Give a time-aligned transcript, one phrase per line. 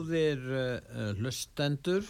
[0.00, 2.06] Góðir uh, hlustendur,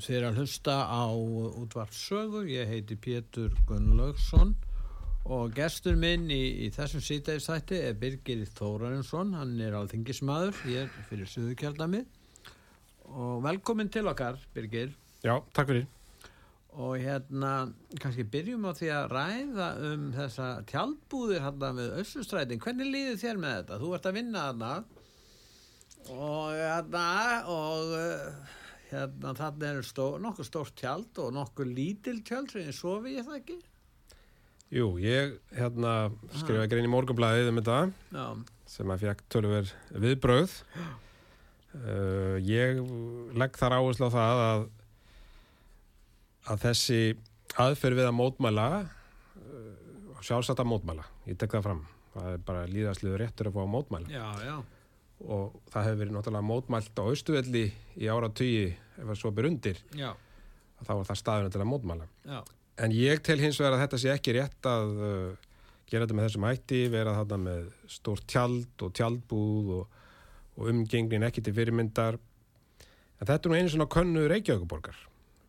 [0.00, 4.54] þið er að hlusta á útvarpsögu, ég heiti Pétur Gunnlaugsson
[5.28, 11.28] og gestur minn í, í þessum sítæðistætti er Birgir Þórarinsson, hann er alþingismadur hér fyrir
[11.28, 12.06] Suðukjaldami
[13.12, 14.94] og velkomin til okkar Birgir.
[15.20, 15.88] Já, takk fyrir.
[16.72, 17.66] Og hérna,
[18.00, 23.42] kannski byrjum á því að ræða um þessa tjaldbúðir hérna með Össustrætin, hvernig líður þér
[23.44, 23.82] með þetta?
[23.84, 24.72] Þú ert að vinna þarna
[26.12, 27.06] og hérna
[27.50, 28.54] og uh,
[28.90, 33.26] hérna þarna er stó, nokkuð stórt tjald og nokkuð lítil tjald sem ég sofi ég
[33.26, 33.58] það ekki
[34.68, 37.78] Jú, ég hérna skrifaði grein í morgunblæðið um þetta
[38.12, 38.26] Já,
[38.68, 42.82] sem að fekk tölver viðbröð uh, ég
[43.38, 44.66] legg þar áherslu á það að
[46.48, 47.00] að þessi
[47.60, 51.86] aðferð við að mótmæla uh, sjálfsagt að mótmæla, ég tek það fram
[52.18, 54.10] það er bara líðasliður réttur að fá að mótmæla.
[54.12, 54.56] Já, já,
[55.24, 57.64] og það hefur verið náttúrulega mótmælt á austuvelli
[57.98, 59.80] í ára tugi ef það svo ber undir.
[59.98, 60.12] Já,
[60.84, 62.08] þá var það staðurinn til að mótmæla.
[62.28, 62.40] Já,
[62.78, 65.46] En ég tel hins vegar að þetta sé ekki rétt að uh,
[65.90, 69.96] gera þetta með þessum hætti, vera þarna með stórt tjald og tjaldbúð og,
[70.54, 72.20] og umgengnin ekki til fyrirmyndar.
[73.18, 74.98] En þetta er nú einu svona könnu Reykjavíkuborgar.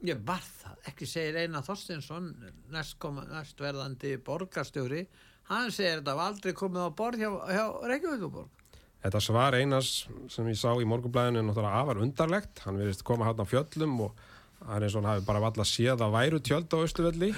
[0.10, 0.78] ég var það?
[0.90, 2.32] Ekki segir Einar Þorstinsson
[2.74, 5.04] næstverðandi borgarstjóri
[5.52, 8.59] hann segir þetta var aldrei komið á borð hjá, hjá Reykjavíkuborg
[9.00, 9.90] Þetta svar einas
[10.32, 12.64] sem ég sá í morgunblæðinu er náttúrulega afar undarlegt.
[12.66, 14.24] Hann verðist koma hann á fjöllum og
[14.60, 17.30] það er eins og hann hafi bara valla séð að væru tjöld á Östuvelli.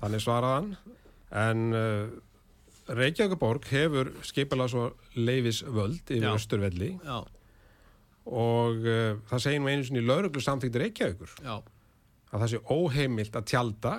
[0.00, 0.96] Þannig svaraði hann.
[1.36, 4.84] En uh, Reykjavíkuborg hefur skipalað svo
[5.18, 6.22] leifis völd yfir
[7.02, 7.16] já,
[8.26, 11.34] og uh, það segir nú einu sinni lauruglu samþykti Reykjavíkur.
[11.42, 11.56] Já,
[12.30, 13.94] að það sé óheimilt að tjalda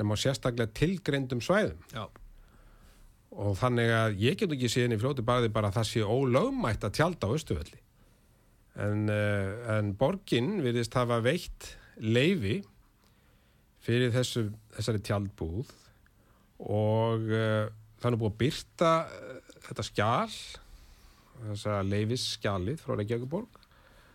[0.00, 1.82] nema sérstaklega tilgreindum svæðum.
[1.92, 2.06] Já,
[3.30, 6.86] og þannig að ég get ekki síðan í fljóti bæði bara að það sé ólögmætt
[6.86, 7.78] að tjalda á Östuvelli
[8.80, 12.60] en, uh, en borgin virðist hafa veitt leifi
[13.84, 15.70] fyrir þessu, þessari tjaldbúð.
[16.60, 20.34] Og það er nú búið að byrta uh, þetta skjál
[21.40, 23.60] þessa leifis skjalið frá Reykjavíkuborg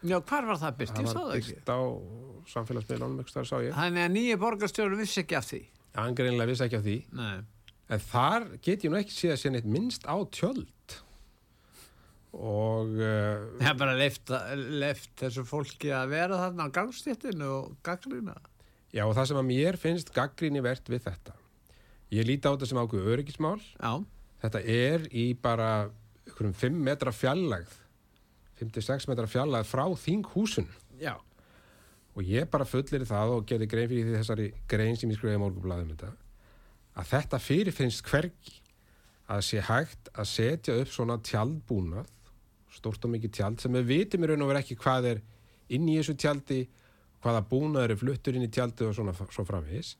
[0.05, 1.55] já, hvar var það byrst, ég það sá var það ekki.
[1.55, 1.79] byrst á
[2.53, 3.75] samfélagsmiðlunum, ekki þar sá ég.
[3.75, 5.61] Þannig að nýja borgarstjóri vissi ekki af því.
[5.95, 6.95] Hann greinlega vissi ekki af því.
[7.17, 7.35] Nei,
[7.89, 10.97] en þar get ég nú ekki séð að sé neitt minnst á tjöld.
[12.35, 14.31] Og uh, Það er bara leift,
[14.81, 18.35] leift þessu fólki að vera þarna á gangstéttinu og gagnrýna.
[18.91, 21.35] já, og það sem að mér finnst gaggrinni verðt við þetta.
[22.15, 23.61] Ég líti á þetta sem ákveðu öryggismál.
[23.79, 23.93] Já,
[24.43, 25.69] þetta er í bara
[26.27, 27.73] ykkurum 5 metra fjallægð
[28.59, 30.67] 5-6 metra fjallægð frá þinghúsun
[31.01, 31.13] já,
[32.15, 35.41] og ég bara fullir það og gerði grein fyrir þessari grein sem ég skrifaði í
[35.43, 36.11] morgunblæðum þetta
[36.95, 38.59] að þetta fyrirfinnst hvergi.
[39.25, 42.11] Að sé hægt að setja upp svona tjaldbúnað
[42.75, 45.21] stórt og mikið tjald sem við vitum í raun og verið ekki hvað er
[45.73, 46.59] inn í þessu tjaldi
[47.23, 49.95] hvaða búnaður er fluttur inn í tjaldi og svona svo framvegis.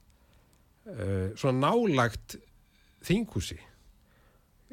[0.86, 2.36] Uh, svona nálagt
[3.06, 3.58] þinghúsi.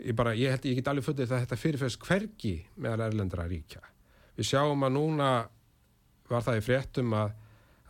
[0.03, 3.81] Ég bara, ég held ég get alveg fullið að þetta fyrirfæst hvergi meðal erlendra ríkja.
[4.37, 5.31] Við sjáum að núna
[6.29, 7.35] var það í fréttum að,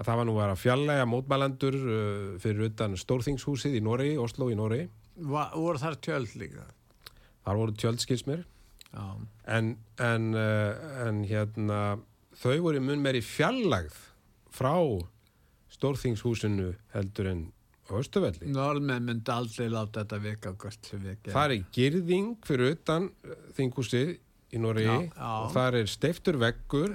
[0.02, 4.58] að það var nú að fjallega mótmælendur uh, fyrir utan Stórþingshúsið í Noregi, Oslo í
[4.58, 4.88] Noregi
[5.22, 6.66] voru þar tjöld líka.
[7.44, 8.44] þar voru tjöldskilsmir
[8.92, 9.04] Já,
[9.48, 11.80] en, en, uh, en hérna
[12.42, 13.96] þau voru mun meiri fjallagð
[14.52, 14.74] frá
[15.72, 17.50] Stórþingshúsinu heldur en
[17.92, 21.34] Östuvelli norðmenn myndi aldrei láta þetta vika sem við gerum.
[21.34, 24.14] Það er girðing fyrir utan uh, þinghúsið
[24.52, 25.32] í Noregi Já, já.
[25.42, 26.94] og það er steiftur veggur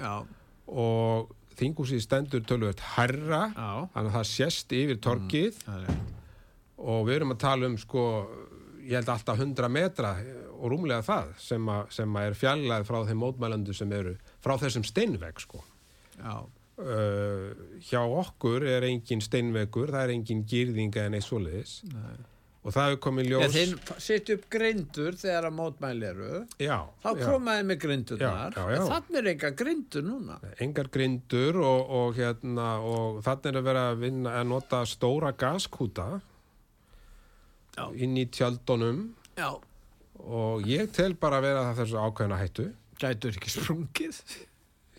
[0.67, 5.97] og þinghúsið stendur tölvöld herra þannig að það sést yfir torkið er
[6.77, 8.03] og við erum að tala um sko,
[8.85, 10.13] ég held alltaf 100 metra
[10.57, 14.13] og rúmlega það sem, að, sem að er fjallæð frá þeim mótmælandu sem eru
[14.43, 15.63] frá þessum steinvegg sko.
[16.77, 21.79] Uh, hjá okkur er engin steinveggur, það er engin gýrðinga en eitt svoleiðis.
[21.89, 22.17] Nei.
[22.67, 27.09] Og það hefur komið ljós þeir setja upp grindur þegar að mótmæli eru, já, þá
[27.21, 27.85] komaði með
[28.19, 28.31] já.
[28.57, 30.39] Þannig er enga grindur núna.
[30.65, 35.31] engar grindur og, og, hérna, og þannig er að vera að, vinna, að nota stóra
[35.31, 36.07] gaskúta
[37.77, 37.85] Já.
[37.93, 39.03] inn í tjaldunum
[39.37, 39.51] Já,
[40.25, 42.65] og ég tel bara að vera það þessu ákveðna hættu
[42.97, 44.19] gætur ekki sprungið.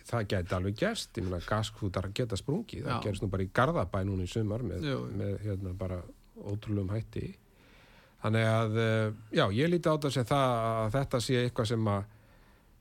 [0.08, 3.02] það geti alveg gerst, ég meina gaskútar geta sprungið, það Já.
[3.04, 4.88] gerist nú bara í Garðabæ núna í sumar með,
[5.18, 6.00] með hérna bara
[6.38, 7.26] ótrúlegum hætti
[8.22, 11.92] þannig að, eh, já, ég líti á þetta sem það að þetta sé eitthvað sem
[11.94, 12.06] að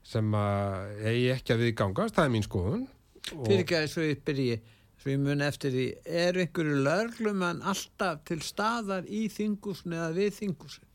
[0.08, 2.88] sem að eigi ekki að viðgangast, það er mín skoðun
[3.28, 4.58] Fyrir ekki að ég byrji,
[5.02, 10.38] svo ég mun eftir því, er einhverju lörglumann alltaf til staðar í þingusni eða við
[10.38, 10.88] þingusni?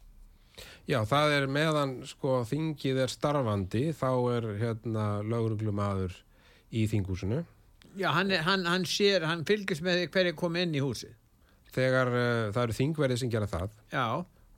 [0.89, 6.17] Já, það er meðan sko þingið er starfandi þá er hérna lögreglumadur
[6.73, 7.43] í þingúsinu
[8.01, 11.13] Já, hann, er, hann, hann sér, hann fylgist með hverju kom inn í húsið.
[11.73, 14.07] þegar uh, það eru þingverðið sem gera það Já,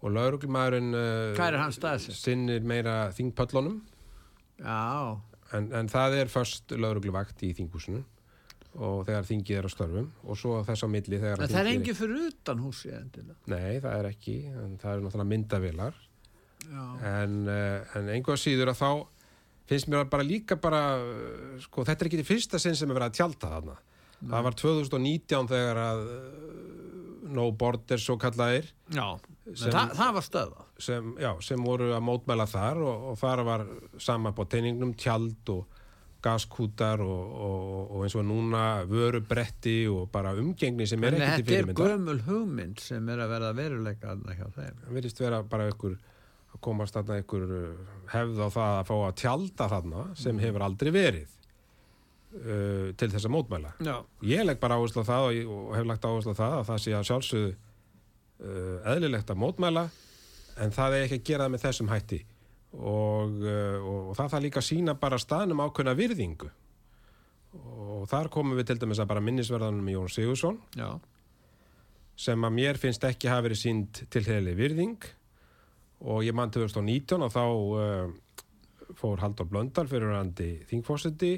[0.05, 3.79] og lögreglumadurinn uh, sinnir meira þingpöllunum.
[4.61, 5.21] Já,
[5.56, 8.05] en, en það er först lögregluvakt í þingúsinu
[8.75, 11.97] og þegar þingið er á störfum og svo þess á milli þegar það er engin
[11.97, 13.37] fyrir utan endilega.
[13.53, 16.01] Nei, það er ekki, en það eru náttúrulega myndavilar
[17.05, 18.91] en, uh, en einhver síður að þá
[19.71, 22.99] finnst mér bara líka bara uh, sko, þetta er ekki því fyrsta sinn sem er
[22.99, 23.77] verið að tjálta þarna.
[24.25, 26.19] Það var 2019 þegar að uh,
[27.35, 29.06] no borders svo kallaðir já.
[29.44, 30.62] Sem- Þa, það var stöða.
[30.81, 33.64] sem, já, sem voru að mótmæla þar og, og þar var
[34.00, 35.67] sama på teiningnum tjald og
[36.25, 41.44] gaskútar og, og, og eins og núna vörubretti og bara umgengni sem er En ekki
[41.44, 44.79] til þetta er fyrirmynda gömul hugmynd sem er að verða veruleika aðna hjá þeim.
[44.87, 45.99] það virðist vera bara ykkur
[46.55, 50.65] að komast þarna ykkur uh, hefð á það að fá að tjalda þarna sem hefur
[50.70, 51.36] aldrei verið
[52.41, 53.96] uh, til þess að mótmæla Já.
[54.32, 56.96] ég legg bara áherslu á það og, hef lagt áherslu á það að það sé
[56.96, 57.55] að sjálfsögðu
[58.41, 59.84] eðlilegt að mótmæla
[60.60, 62.20] en það er ekki að gera það með þessum hætti.
[62.74, 66.50] Og, uh, og, og það þarf líka sína bara staðnum ákveðna virðingu.
[67.55, 70.88] Og þar komum við til dæmis að bara minnisverðanum Jón Sigursson Já.
[72.19, 75.08] sem að mér finnst ekki hafa verið sínd til heilig virðing.
[76.05, 81.36] Og ég mann 2019 og þá uh, fór Haldur Blöndal fyrir randi þingfósiti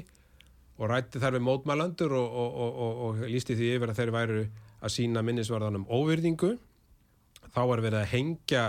[0.77, 4.13] og rætti þar við mótmælandur og, og, og, og, og lísti því yfir að þeir
[4.13, 4.41] væru
[4.77, 6.51] að sína minnisvarðanum óvirðingu
[7.53, 8.65] þá er verið að hengja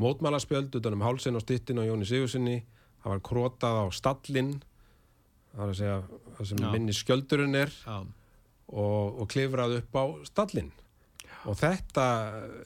[0.00, 2.58] mótmælaspjöld utan um hálsin og styttin og Jóni Sigursinni
[3.02, 4.52] það var krotað á stallinn
[5.54, 5.96] það er að segja
[6.36, 6.68] það sem Já.
[6.74, 7.96] minni skjöldurinn er Já.
[8.00, 10.70] og, og klifrað upp á stallinn
[11.48, 12.06] og þetta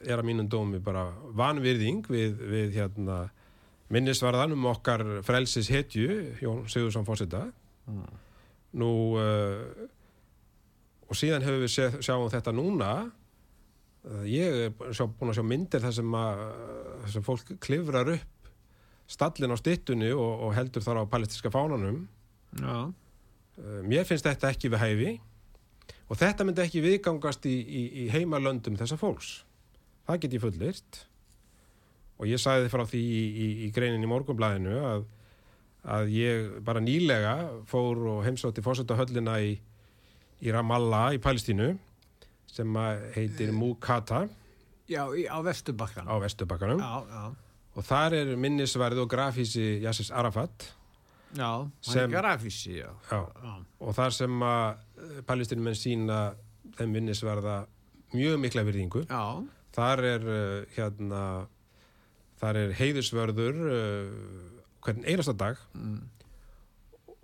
[0.03, 3.25] er að mínum dómi bara vanvirðing við, við hérna
[3.93, 6.07] minnisvarðan um okkar frelsis hetju
[6.41, 7.45] Jón Sigursson fórseta
[8.75, 9.61] nú uh,
[11.05, 12.91] og síðan hefur við sé, sjáum þetta núna
[14.29, 16.41] ég er búin að sjá myndir þar sem að
[17.03, 18.51] þar sem fólk klifrar upp
[19.09, 22.03] stallin á styttunni og, og heldur þar á palestinska fánanum
[22.59, 22.91] Já.
[23.55, 25.11] Uh, Mér finnst þetta ekki við hæfi
[26.05, 29.39] og þetta myndi ekki viðgangast í, í, í heimalöndum þessa fólks.
[30.05, 30.99] Það get ég fullirt.
[32.15, 35.01] og ég sagði frá því í, í, í greinin í morgunblæðinu að,
[35.97, 37.33] að ég bara nýlega
[37.67, 39.57] fór og heimsótti fórsöldahöllina í,
[40.39, 41.73] í Ramallah í Palestínu
[42.55, 42.77] sem
[43.15, 44.25] heitir Mukata
[44.89, 46.07] Já, á Vesturbakkan.
[46.07, 47.23] á Vesturbakkanum Já, já.
[47.75, 50.69] og þar er minnisverð og grafísi Yassis Arafat
[51.35, 51.49] Já,
[51.83, 52.91] Sem- grafísi, já.
[53.11, 53.19] Já.
[53.83, 56.19] Og þar sem að palestinumenn sína
[56.77, 57.57] þeim minnisverða
[58.15, 59.23] mjög mikla virðingu Já,
[59.75, 61.23] þar er uh, hérna
[62.39, 64.11] þar er heiðusvörður uh,
[64.85, 66.03] hvern einasta dag Mm.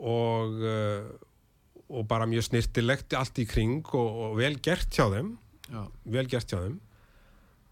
[0.02, 1.12] og uh,
[1.92, 5.34] og bara mjög snirtilegt allt í kring og, og vel gert hjá þeim
[5.72, 5.82] já.
[6.16, 6.80] vel gert hjá þeim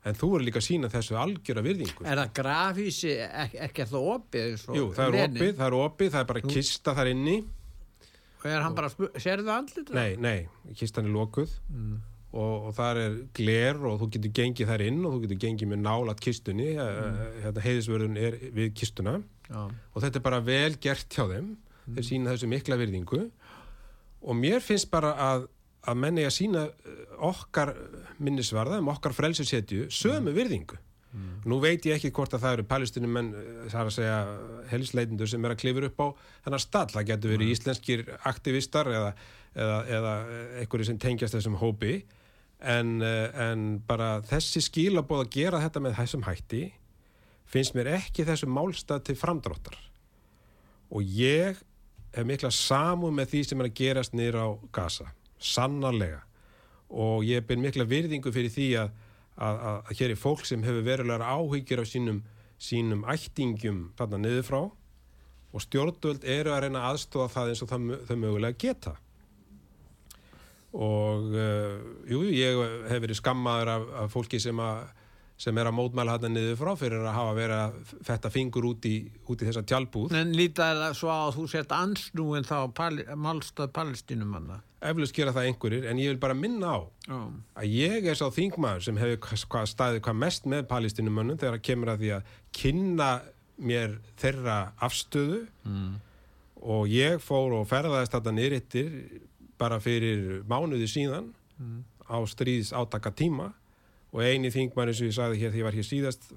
[0.09, 4.05] en þú er líka að sína þessu algjöra virðingu Er það grafísi, ekki, ekki það
[4.13, 4.61] opið?
[4.71, 5.39] og Jú, það er Lenin?
[5.41, 7.37] opið, það er opið, það er bara kista þar inni
[8.39, 9.89] Og er hann bara, spu- sérðu andlit?
[9.91, 10.37] Nei, nei,
[10.79, 11.97] kistan er lokuð Mm.
[12.31, 15.71] og, og það er gler og þú getur gengið þær inn og þú getur gengið
[15.73, 17.19] með nálat kistunni mm.
[17.43, 19.15] hérna, heiðisvörðun er við kistuna
[19.49, 19.63] Já.
[19.67, 21.55] og þetta er bara vel gert hjá þeim
[21.89, 23.23] þeir sína þessu mikla virðingu
[24.21, 25.47] og mér finnst bara að,
[25.87, 27.73] að menni að sína eh, okkar
[28.19, 30.79] minnisvarða um okkar frelsisetju sömu virðingu.
[31.49, 33.29] Nú veit ég ekki hvort að það eru palestinumenn
[33.71, 34.17] það er að segja
[34.69, 36.07] helisleitindur sem er að klifur upp á
[36.45, 36.89] þennar stall.
[36.93, 39.13] Það getur verið íslenskir aktivistar eða,
[39.55, 40.13] eða, eða
[40.61, 41.95] einhverju sem tengjast þessum hópi.
[42.59, 46.63] En, eh, en bara þessi skilabóð að gera þetta með þessum hætti
[47.49, 49.79] finnst mér ekki þessum málstað til framdráttar.
[50.93, 51.57] Og ég
[52.25, 56.23] mikla samúð með því sem er að gerast niður á Gaza, sannarlega.
[56.89, 58.93] Og ég ber mikla virðingu fyrir því að,
[59.37, 62.23] að, að, hér er fólk sem hefur verulegar áhyggjur af sínum,
[62.57, 64.61] sínum ættingum þarna niður frá
[65.49, 68.95] og stjórnvöld eru að reyna að aðstofa það eins og það, þau mögulega geta.
[70.77, 71.77] Og uh,
[72.09, 74.83] jú, ég hef verið skammaður af, af fólki sem að
[75.39, 78.85] sem er að mótmæla hann niður frá fyrir að hafa verið að fetta fingur út
[78.89, 78.95] í,
[79.31, 80.15] út í þessa tjálbúð.
[80.19, 84.57] En lítaði það svo að þú sett ansnúin þá pali, málstað palestinumanna.
[84.89, 87.19] Eflust gera það einhverjir, en ég vil bara minna á Já.
[87.63, 91.65] að ég er sá þingmaður sem hefur hvað staðið hvað mest með palestinumönnum þegar að
[91.67, 92.29] kemur að því að
[92.59, 93.09] kynna
[93.59, 95.97] mér þeirra afstöðu Mm.
[96.63, 98.91] og ég fór og ferðaðist þetta nýrittir
[99.59, 101.83] bara fyrir mánuði síðan Mm.
[102.07, 103.51] á stríðs átaka tíma
[104.09, 106.29] og eini þingmaður eins og ég sagði hér því ég var hér síðast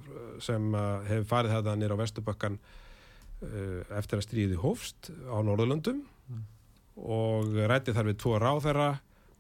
[0.45, 6.03] sem uh, hefur farið þetta nýra á Vesturbakkan uh, eftir að stríði hófst á Norðurlöndum
[7.03, 8.91] og rætti þar við tvo ráðherra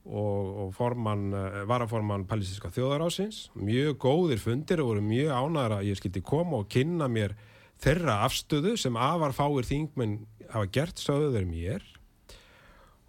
[0.02, 5.88] og, og formann, uh, varaformann palestinska þjóðarásins mjög góðir fundir og voru mjög ánæður að
[5.90, 7.36] ég skildi koma og kynna mér
[7.82, 10.22] þeirra afstöðu sem afar fáir þingmenn
[10.52, 11.91] hafa gert sögðu þeir mér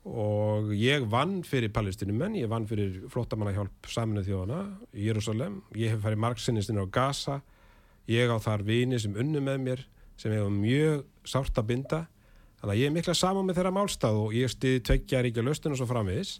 [0.03, 6.03] og ég vann fyrir palestinumenn, ég vann fyrir flottamannahjálp saminuð þjóðana í Jérúsalem, ég hef
[6.03, 7.37] farið margsinnistinn á Gaza,
[8.11, 9.85] ég á þar vini sem unnu með mér,
[10.19, 12.01] sem hefur mjög sárt að binda.
[12.59, 15.73] Þannig að ég er mikla saman með þeirra málstað og ég stiði tveggja ríkja löstun
[15.75, 16.35] og svo framvegis.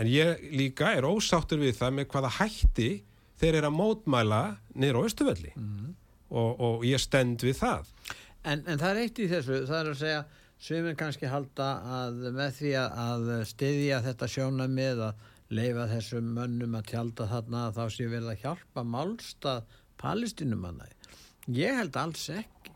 [0.00, 2.90] En ég líka er ósáttur við það með hvaða hætti
[3.40, 4.42] þeir eru að mótmæla
[4.74, 5.94] niður á Östuvelli Mm.
[6.30, 7.88] og, og ég stend við það.
[8.44, 10.20] En, en það er eitt í þessu, það er að segja
[10.60, 15.22] Sumir kannski halda að með því að, að styðja þetta sjónamið að
[15.56, 20.90] leifa þessum mönnum að tjálta þarna þá sé verið að hjálpa málstað palestinumanna.
[21.48, 22.74] Ég held alls ekki.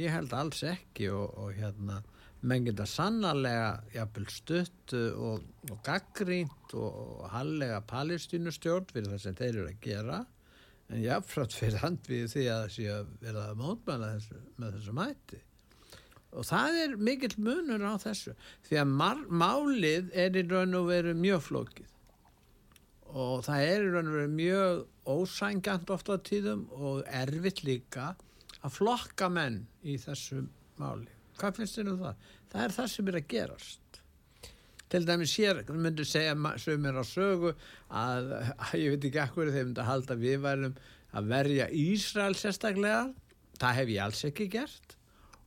[0.00, 2.00] Ég held alls ekki og, og hérna
[2.48, 6.90] menn geta sannarlega jafnvel stutt og, og gaggrínt og,
[7.20, 10.24] og hallega palestinustjórn fyrir það sem þeir eru að gera
[10.88, 14.96] en jáfnframt fyrir handvið því að það sé að vera að mótmæla þessu, með þessu
[14.96, 15.46] mæti
[16.32, 18.32] og það er mikill munur á þessu
[18.68, 18.92] því að
[19.42, 21.88] málið er í raun og veru mjög flókið.
[23.12, 28.12] Og það er í raun og veru mjög ósængjant ofta á tíðum og erfitt líka
[28.62, 30.46] að flokka menn í þessu
[30.80, 31.10] máli.
[31.36, 32.24] Hvað finnst þér um það?
[32.52, 34.00] það er það sem er að gerast.
[34.92, 37.52] Til dæmis hér myndu segja ma- sumir á sögu
[37.88, 38.32] að,
[38.68, 40.74] að ég veit ekki ekkur þeir myndu halda að við værum
[41.12, 43.06] að verja Ísrael sérstaklega.
[43.60, 44.96] Það hef ég alls ekki gert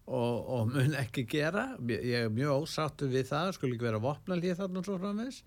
[0.06, 1.72] og, og mun ekki gera.
[1.90, 5.42] Ég er mjög ósáttur við það skulle ekki vera vopnal hér þarna svo framvegs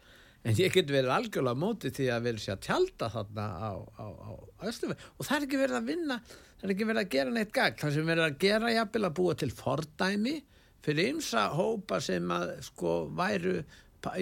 [0.46, 4.06] en ég get verið algjörlega móti því að verið sér að tjálta þarna á, á,
[4.06, 4.30] á
[4.70, 7.52] Östufjörð og það er ekki verið að vinna það er ekki verið að gera neitt
[7.54, 7.80] gagn.
[7.82, 10.34] Það sem verið að gera jafnvel að búa til fordæmi
[10.86, 13.56] fyrir ymsa hópa sem að sko væru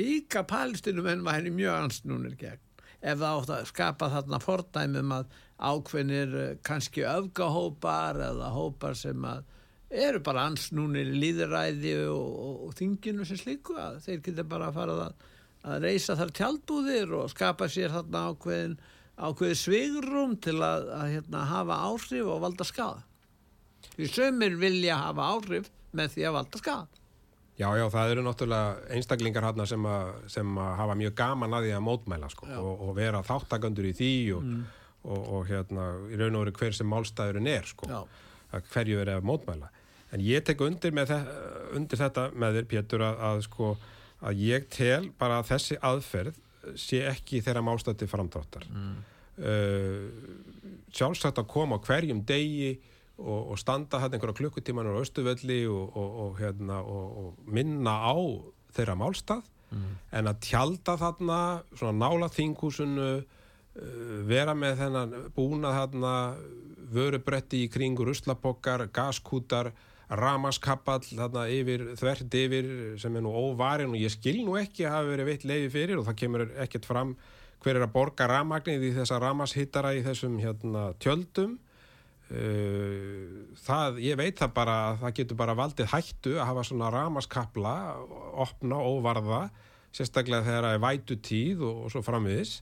[0.01, 2.63] íka palestinum en væri mjög ansnúnir gegn.
[3.01, 9.25] Ef það átt að skapa þarna fordæmum að ákveðnir eh, kannski öfgahópar eða hópar sem
[9.25, 9.45] að
[9.91, 14.71] eru bara ansnúnir í líðræði og, og, og þinginu sem slíku að þeir geta bara
[14.71, 15.25] að fara að,
[15.67, 18.77] að reysa þar tjaldbúðir og skapa sér þarna ákveðin
[19.17, 23.05] ákveði svigrum til að, að hérna, hafa áhrif og valda skada.
[23.95, 27.03] Því sömur vilja hafa áhrif með því að valda skada.
[27.57, 31.65] Já, já, það eru náttúrulega einstaklingar hérna sem, að, sem að hafa mjög gaman að
[31.65, 34.51] því að mótmæla sko, og, og vera þáttakandur í því og,
[35.07, 38.03] og, og hérna, í raun og veru hver sem málstæðurinn er sko, Já.
[38.57, 39.71] Að hverju er að mótmæla.
[40.15, 41.21] En ég tek undir, með þe
[41.77, 43.71] undir þetta með þér, Pétur, að, að, sko,
[44.27, 46.43] að ég tel bara að þessi aðferð
[46.81, 48.67] sé ekki þeirra málstætti framdráttar.
[48.73, 48.97] Mm.
[50.97, 52.71] sjálfsagt að koma hverjum degi
[53.19, 57.99] og, og standa hérna einhverja klukkutíman á Östuvelli og, og, og, hérna, og, og minna
[58.01, 58.17] á
[58.73, 59.45] þeirra málstað
[60.17, 61.39] en að tjalda þarna
[61.75, 63.36] svona nála þinghúsinu uh,
[64.27, 66.15] vera með þennan búna þarna
[66.93, 69.73] vörubretti í kring ruslabokkar, gaskútar
[70.07, 72.69] ramaskapall þarna yfir þvert yfir
[73.03, 75.99] sem er nú óvarin og ég skil nú ekki að hafa verið veitt leiði fyrir
[75.99, 77.17] og það kemur ekkert fram
[77.65, 81.57] hver er að borga ramagnið í þessa ramashittara í þessum hérna tjöldum.
[82.27, 86.89] Uh, það, ég veit það bara að það getur bara valdið hættu að hafa svona
[86.91, 87.75] ramaskapla
[88.43, 89.45] opna og varða
[89.95, 92.57] sérstaklega þegar það er vætu tíð og, og svo framviðis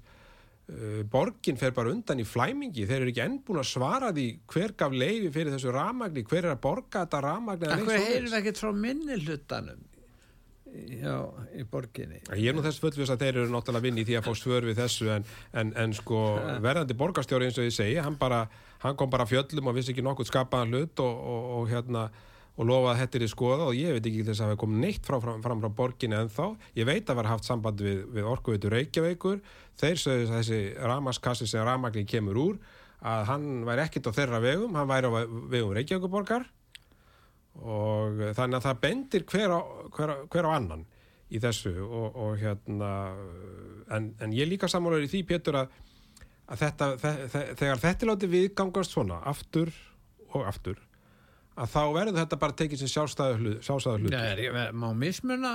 [1.13, 4.73] borgin fer bara undan í flæmingi þeir eru ekki enn búin að svara því hver
[4.81, 8.07] gaf leiði fyrir þessu ramagni hver er að borga þetta ramagni Akkur svoleiðis?
[8.09, 9.83] heyrum við ekkert frá minni hlutanum
[10.75, 11.17] já,
[11.55, 12.19] í borginni.
[12.35, 14.33] Ég er nú þess fullvis að þeir eru náttúrulega að vinna í því að fá
[14.41, 16.23] svör við þessu en, en, en sko
[16.65, 18.41] verðandi borgarstjóri eins og ég segi, hann, bara,
[18.83, 22.09] hann kom bara að fjöllum og vissi ekki nokkuð skapaðan hlut og, og, og hérna
[22.55, 24.75] og lofaði að þetta er í skoða og ég veit ekki þess að það kom
[24.79, 26.45] neitt frá, fram, fram frá borginni en þá
[26.79, 29.41] ég veit að var haft samband við, við orkuveitur Reykjavíkur.
[29.81, 32.61] Þeir sögðu þessi ramaskassi sem ramagni kemur úr
[33.05, 35.13] að hann væri ekkit á þeirra vegum hann væri á
[35.51, 36.47] vegum Reykjavíkuborgar
[37.55, 39.61] og þannig að það bendir hver á,
[39.95, 40.87] hver, hver á annan
[41.35, 42.91] í þessu og, og hérna
[43.95, 45.77] en, en ég líka sammálaður í því Pétur að,
[46.51, 49.73] að þetta, þe þe þegar þetta er látið viðgangast svona aftur
[50.35, 50.83] og aftur
[51.55, 54.75] að þá verður þetta bara tekið sem sjálfstæðu hlut, sjálfstæðu hlut.
[54.75, 55.55] Má mismuna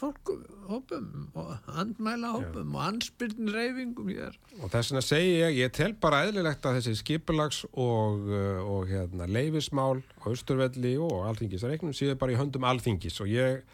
[0.00, 5.92] fólkum, hópum og andmæla hópum og anspyrn reyfingum og þess vegna segi ég, ég tel
[6.00, 12.16] bara eðlilegt að þessi skipulags og, uh, og hérna, leifismál á Östurvelli og alþingisreiknum séu
[12.20, 13.64] bara í höndum alþingis og ég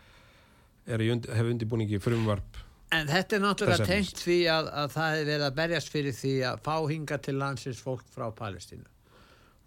[0.87, 5.46] und- hef undirbúningi frumvarp En þetta er náttúrulega tengt því að, að það hefur verið
[5.46, 8.87] að berjast fyrir því að fá hinga til landsins fólk frá Palestínu.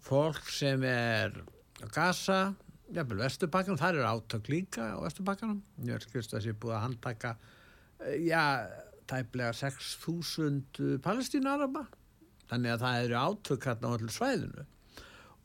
[0.00, 1.34] Fólk sem er
[1.84, 2.38] á Gaza,
[2.90, 5.62] jafnvel Vesturbakkanum, það eru átök líka á Vesturbakkanum.
[5.86, 7.36] Ég skilst að það sé búið að handtaka,
[8.00, 8.44] eh, já,
[9.10, 11.86] tæplega 6.000 Palestínu-araba.
[12.50, 14.66] Þannig að það eru átök hérna á öllu svæðinu.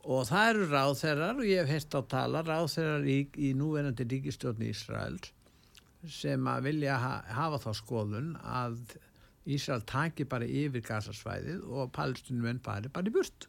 [0.06, 4.62] Og það eru ráðherrar, og ég hef heist á tala, ráðherrar í, í núverandi ríkistjórn
[4.62, 5.32] Ísraels
[6.06, 8.78] sem að vilja ha hafa þá skoðun að
[9.46, 13.46] Ísrael taki bara yfir gasasvæðið og palestinum fari bara í burt.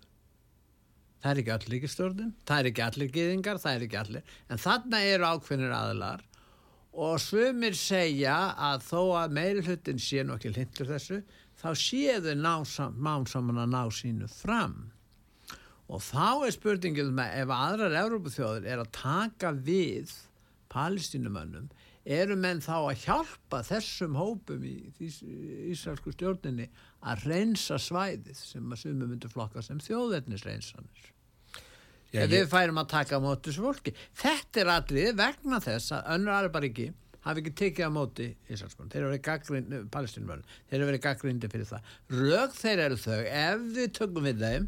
[1.23, 4.59] Það er ekki allir ríkistjórnin, það er ekki allir geðingar, það er ekki allir, en
[4.61, 6.21] þarna eru ákveðnir aðlar
[6.97, 8.35] og svumir segja
[8.69, 11.19] að þó að meiri hlutin sé nú ekki hlindur þessu,
[11.57, 14.77] þá séu þau ná sam- mám saman að ná sínu fram.
[15.89, 20.13] Og þá er spurningið með ef aðrar Európaþjóður er að taka við
[20.73, 21.69] palestínumönnum,
[22.07, 25.23] eru menn þá að hjálpa þessum hópum í Ís-
[25.73, 26.69] Ísraelsku stjórninni
[27.03, 31.09] að reynsa svæðið sem að sumum myndu flokka sem þjóðverðnisreynsanir.
[32.13, 33.93] Já, ég- við færum að taka á móti þessu fólki.
[34.15, 36.93] Þetta er atrið vegna þess að önnur Araparíki
[37.27, 38.89] hafi ekki tekið á móti Ísraelsmönn.
[38.89, 41.81] Þeir eru verið gaggrind, palestinumönn, þeir eru verið gaggrindi fyrir það.
[42.09, 44.67] Rög þeir eru þau, ef við tökum við þeim,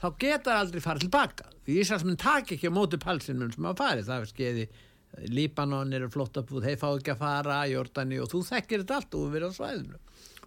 [0.00, 1.50] þá geta þeir aldrei farið tilbaka.
[1.66, 4.06] Því Ísraelsmenn taki ekki á móti palestinumönn sem hafa farið.
[4.06, 4.68] Það er skeiði,
[5.18, 9.24] Líbanon eru flottabúð, þeir fá ekki að fara, Jordani og þú þekkir þetta allt og
[9.32, 9.98] við erum á svæðinu.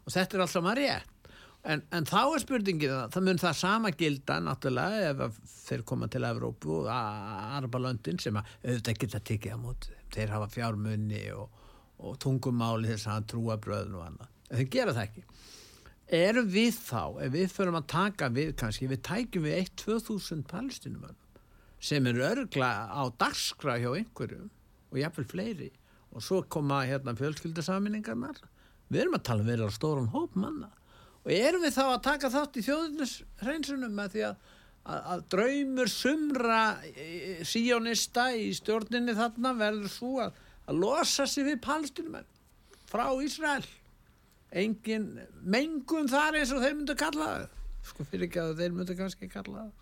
[0.04, 1.10] Og þetta er allt saman rétt.
[1.64, 6.10] En, en þá er spurningin að það mun það sama gilda náttúrulega ef þeir koma
[6.12, 9.94] til Evrópu og Arabalöndin sem að auðvitað geta tekið á móti.
[10.12, 11.62] Þeir hafa fjármunni og,
[12.04, 14.34] og tungumáli þess að trúa bröðun og annað.
[14.50, 15.26] En þeir gera það ekki.
[16.14, 21.23] Erum við þá, ef við förum að taka við kannski, við tækjum við 1-2000 palestinumönnum
[21.84, 24.48] sem eru örgla á dagskrá hjá einhverjum
[24.92, 25.70] og jafnvel fleiri.
[26.14, 28.40] Og svo koma hérna fjölskyldasaminningarnar
[28.94, 30.70] við erum að tala um verið á stóran hóp manna.
[31.24, 34.48] Og erum við þá að taka þátt í þjóðinushreinsunum með því að,
[34.84, 37.08] að, að draumur sumra e,
[37.48, 42.32] síjónista í stjórninni þarna verður svo að, að losa sig við palestinumenn
[42.92, 43.66] frá Ísrael.
[44.54, 47.48] Engin mengun þar eins og þeir myndu kalla það.
[47.84, 49.80] Sko fyrir ekki að þeir myndu kannski kalla það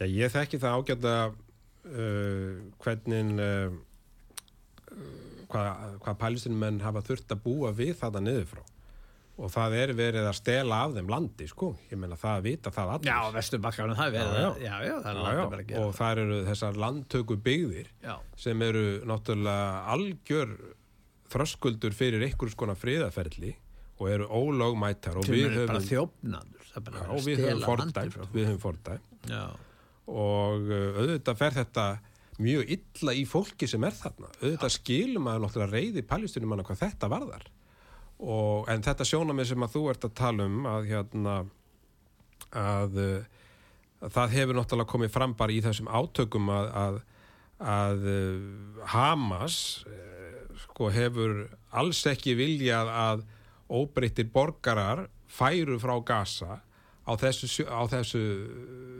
[0.00, 3.78] Já, ég þekki það ágæta uh, hvernig uh,
[5.50, 8.62] hvað, hvað palestinumenn hafa þurft að búa við þetta niður frá
[9.40, 12.90] og það er verið að stela af þeim landi sko, ég meina það vita það
[12.94, 13.08] allir.
[13.08, 14.96] Já, vesturbakkanum, það verður Já, já.
[15.06, 15.20] það.
[15.20, 17.88] Já, það er og þar eru þessar landtöku byggðir
[18.44, 20.52] sem eru náttúrulega algjör
[21.32, 23.54] þröskuldur fyrir einhvers konar friðaferli
[24.00, 25.72] og eru ólögmætar og Sem við höfum.
[25.72, 26.04] Það já,
[26.76, 29.69] að við höfum stela landið fordæmt
[30.10, 31.86] og uh, auðvitað fer þetta
[32.40, 36.84] mjög illa í fólki sem er þarna auðvitað skilum að náttúrulega reyði palestinum manna hvað
[36.86, 37.48] þetta varðar
[38.20, 41.36] og, en þetta sjónamið sem að þú ert að tala um að hérna
[42.56, 42.98] að,
[44.00, 47.00] að það hefur náttúrulega komið fram bara í þessum átökum að, að,
[47.74, 49.60] að uh, Hamas
[50.64, 51.44] sko hefur
[51.76, 53.28] alls ekki viljað að
[53.70, 56.60] óbreyttir borgarar færu frá Gaza
[57.06, 58.22] á þessu, á þessu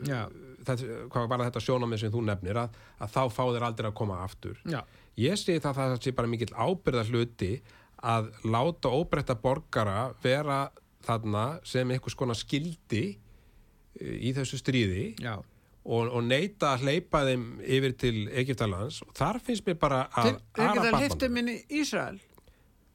[0.07, 0.29] Já.
[0.67, 3.99] Þessu, hvað var þetta sjónamið sem þú nefnir að, að þá fá þeir aldrei að
[4.01, 4.59] koma aftur.
[4.69, 4.81] Já,
[5.21, 7.53] ég segi það að það sé bara mikill ábyrða hluti
[8.01, 10.61] að láta óbreytta borgara vera
[11.05, 15.37] þarna sem einhvers konar skildi eh, í þessu stríði já.
[15.85, 19.03] og, og neita að hleypa þeim yfir til Egyptalands.
[19.07, 22.21] Og þar finnst mér bara að Þeir geta inn í Ísrael.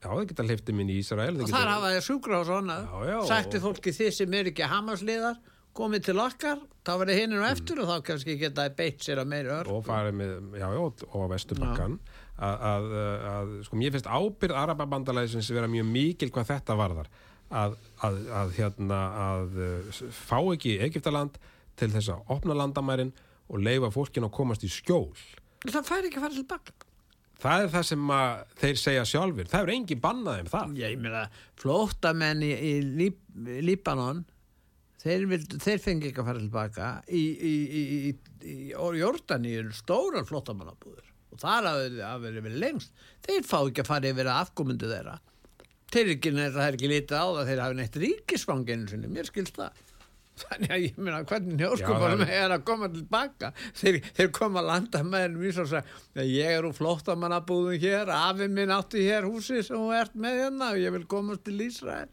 [0.06, 3.62] Já, þeir geta hleyptum inn í Ísrael og þar hafa þeir sjúkrahús og já, Sætti
[3.64, 5.40] fólki þið sem eru ekki hamasliðar,
[5.76, 9.32] komið til okkar, þá verður hinn og eftir og þá kannski geta beitt sér að
[9.34, 9.72] meiri örf.
[9.76, 10.82] og farið með, já, já,
[11.20, 11.98] og vesturbakkan
[12.36, 12.88] að, að,
[13.32, 17.12] að, sko, mér finnst ábyrð Arababandalæðisins vera mjög mikil hvað þetta varðar.
[17.56, 21.38] Að, að, að hérna, að uh, fá ekki Egyptaland
[21.78, 23.14] til þess að opna landamærin
[23.52, 25.14] og leifa fólkin að komast í skjól.
[25.66, 26.88] Það fær ekki að fara tilbaka.
[27.42, 28.14] það er það sem
[28.62, 30.76] þeir segja sjálfur það er engin bannað um það.
[30.82, 31.26] Ég meina,
[31.62, 33.20] flóttamenn í, í Líb,
[33.68, 34.24] Líbanon,
[35.06, 36.90] þeir, vild, þeir fengi ekki að fara tilbaka.
[37.08, 42.94] Í, í, í, í, í Jordani eru stórar flóttamannabúður og þar hafa verið verið lengst.
[43.26, 45.18] Þeir fá ekki að fara yfir að afkomundu þeirra.
[45.92, 49.30] Þeir eru ekki, það er ekki lítið á það, þeir hafa neitt ríkisfanginu sinni, mér
[49.30, 49.84] skilst það.
[50.36, 54.68] Þannig að ég meina hvernig njóskupunum það er að koma tilbaka þeir, þeir koma að
[54.68, 59.30] landa með henni vísa og segja ég er úr flóttamannabúðum hér afi minn átti hér
[59.30, 62.12] húsi sem þú ert með hérna og ég vil komast til Ísrael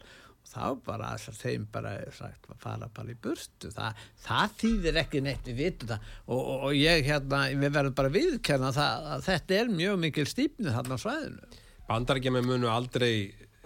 [0.53, 3.71] þá bara þess að þeim bara sagt að fara bara í burtu.
[3.73, 3.89] Þa,
[4.25, 6.11] það þýðir ekki neitt við vitum það.
[6.27, 9.99] Og, og, og ég hérna við verðum bara að viðkenna það að þetta er mjög
[10.05, 11.59] mikil stípnið þarna á svæðinu.
[11.89, 13.13] Bandarækjum munu aldrei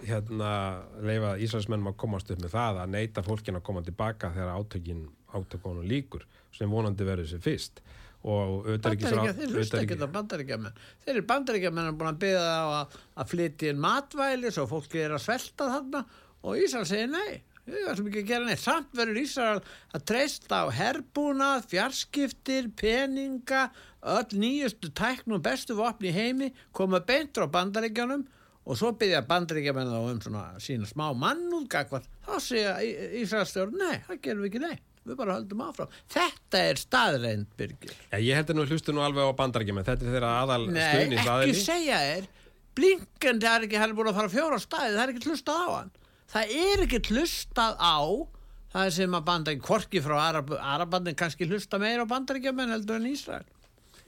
[0.06, 0.50] hérna
[1.02, 5.06] leifa Ísraelsmennum að komast upp með það að neita fólkin að koma tilbaka þegar átökin
[5.34, 6.24] átökunum líkur
[6.54, 7.82] sem vonandi verður sér fyrst.
[8.28, 10.78] Og Bandaríkja, þeir hlusta ekki þetta bandaríkjamenn.
[11.04, 15.04] Þeir eru bandaríkjamenn búin að byggja það á að, að flytja inn matvæli svo fólki
[15.04, 16.02] er að svelta þarna
[16.42, 18.62] og Ísrael segir nei við ætlum ekki að gera neitt.
[18.62, 19.60] Samt verður Ísrael
[19.96, 23.68] að treysta á herbúnað, fjarskiptir peninga,
[24.16, 28.24] öll nýjustu tækn og bestu vopni heimi koma beint frá bandaríkjanum
[28.68, 32.76] og svo byggja bandaríkjamenn þá um svona sína smá mannúð gagvar, þá segja
[33.22, 34.76] Ísraelstjórn nei, það gerum við ekki nei
[35.08, 35.92] við bara höldum áfram.
[36.12, 37.94] Þetta er staðreind, Birgir.
[38.10, 40.82] Ja, ég held að nú hlustu nú alveg á bandarækjum þetta er þeirra aðal Nei,
[40.84, 42.28] stuðnins ekki segja þér
[42.78, 45.64] Blinken, það er ekki, hann er búin að fara fjóra staði það er ekki hlustað
[45.64, 45.88] á hann
[46.32, 47.98] það er ekki hlustað á
[48.72, 53.08] það sem að bandaríkja, hvorki frá Arab, Arabandin kannski hlusta meira á bandaríkjumenn heldur en
[53.08, 53.46] Ísrael.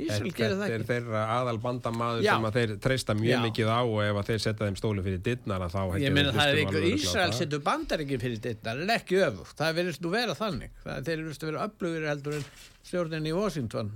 [0.00, 0.88] Ísrael gerir Þetta það er ekki.
[0.90, 2.30] þeirra aðal bandamaður Já.
[2.32, 3.40] sem að þeir treysta mjög Já.
[3.44, 6.30] mikið á og ef að þeir setja þeim stólu fyrir dittnar að þá ég meina
[6.30, 10.12] að það er á Ísrael setur bandaríkjum fyrir þetta en ekki öfugt, það verðist nú
[10.14, 10.72] vera þannig.
[10.84, 12.48] Það, þeir verðist að vera öflugir heldur en
[12.80, 13.92] stjórnin í Washington.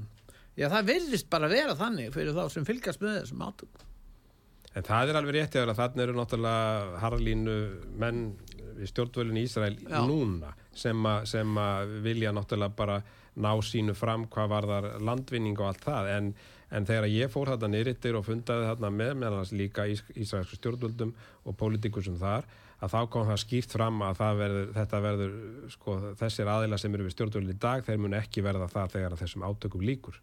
[0.60, 3.84] Já það verðist bara vera þannig fyrir þá sem fylgast með þessum átum
[4.74, 7.58] En það er alveg rétt eða þannig eru náttúrulega harlínu
[8.00, 8.24] menn
[8.74, 10.00] við stjórnvölinn í Ísrael Já.
[10.08, 12.98] núna sem, að vilja náttúrulega bara
[13.34, 16.34] ná sínu fram hvað varðar landvinning og allt það en,
[16.74, 20.58] en þegar ég fór þarna nýrittir og fundaði þarna með meðal hans líka ís, ísraelsku
[20.58, 22.46] stjórnvöldum og pólitíkusum þar
[22.84, 25.34] að þá kom það skýrt fram að verður, þetta verður
[25.72, 29.16] sko, þessir aðila sem eru við stjórnvöldin í dag þeir mun ekki verða það þegar
[29.16, 30.20] að þessum átökum líkur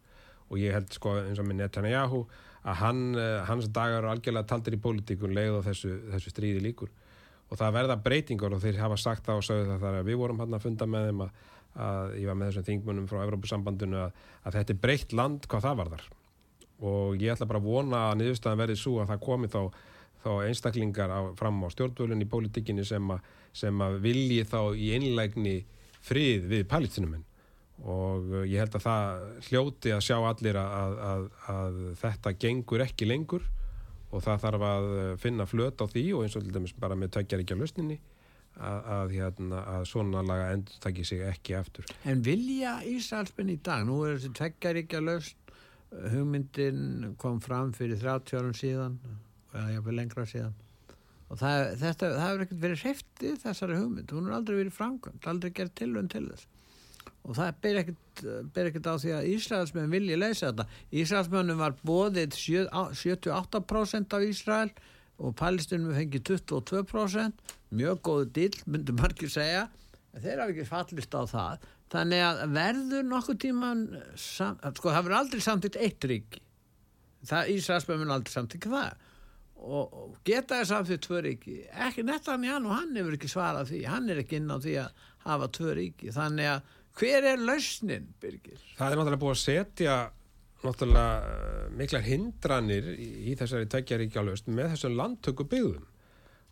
[0.52, 2.26] og ég held sko eins og með Netanyahu
[2.66, 6.62] að hann, eh, hans dagar eru algjörlega taldir í pólitíkun leið og þessu, þessu stríði
[6.62, 6.90] líkur
[7.52, 10.20] og það verða breytingar og þeir hafa sagt það og sagði það þar að við
[10.22, 11.32] vorum hann að funda með þeim að,
[11.88, 14.12] að ég var með þessum þingmunum frá Evrópusambandinu að,
[14.46, 16.06] að þetta er breytt land hvað það varðar.
[16.82, 19.60] Og ég ætla bara að vona að niðurstaðan verði svo að það komi þá,
[20.24, 23.22] þá einstaklingar á, fram á stjórnvölun í pólitíkinni sem, að-
[23.54, 25.58] sem að vilji þá í einlægni
[26.02, 27.26] frið við palestinumenn
[27.82, 32.36] og uh, ég held að það hljóti að sjá allir að, að, að, að þetta
[32.46, 33.50] gengur ekki lengur.
[34.12, 36.98] Og það þarf að uh, finna flöt á því og eins og til dæmis bara
[37.00, 37.98] með tveggjaríkja lausninni
[38.60, 41.88] að, að, hérna, að svona laga endur takki sig ekki aftur.
[42.04, 45.38] En vilja Ísraelsmenn í dag, nú er þessi tveggjaríkja laust,
[46.12, 49.00] hugmyndin kom fram fyrir 30 árum síðan,
[49.52, 50.54] eða jáfnvel lengra síðan,
[51.28, 55.28] og það, þetta, það hefur ekkert verið hreftið þessari hugmynd, hún er aldrei verið framkvæmt
[55.32, 56.48] aldrei gerð tilvönd til þess
[57.22, 60.66] og það ber ekkert, ber ekkert á því að Ísraelsmenn vilji leysa þetta.
[61.02, 64.72] Ísraelsmennum var bóðið 78% af Ísrael
[65.22, 69.68] og Palestinum fengið 22% mjög góðu dill, myndum margir segja.
[70.18, 71.70] Þeir hafa ekki fallist á það.
[71.92, 73.86] Þannig að verður nokkuð tíman
[74.20, 76.42] sam, sko það verður aldrei samtitt eitt ríki.
[77.30, 79.08] Ísraelsmenn mun aldrei samtitt það.
[79.62, 81.60] Og, og geta það samtitt tvö ríki?
[81.86, 83.82] Ekki nettan í hann og hann hefur ekki svarað því.
[83.92, 86.14] Hann er ekki inn á því að hafa tvö ríki.
[86.16, 88.60] Þannig að hver er lausnin Birgir?
[88.78, 89.96] Það er náttúrulega búið að setja
[90.62, 95.88] náttúrulega uh, miklar hindranir í, í þessari tveggjaríkja laust með þessum landtöku byggðum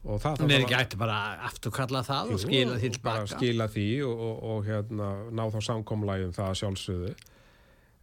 [0.08, 3.88] og það er ekki ætti bara aftur kalla það og skila því tilbaka skila því
[4.08, 7.10] og, og, og hérna, ná þá samkomlægum það sjálfsögðu.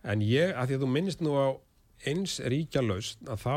[0.06, 1.46] En ég, að því að þú minnist nú á
[2.06, 3.56] eins ríkja laust að þá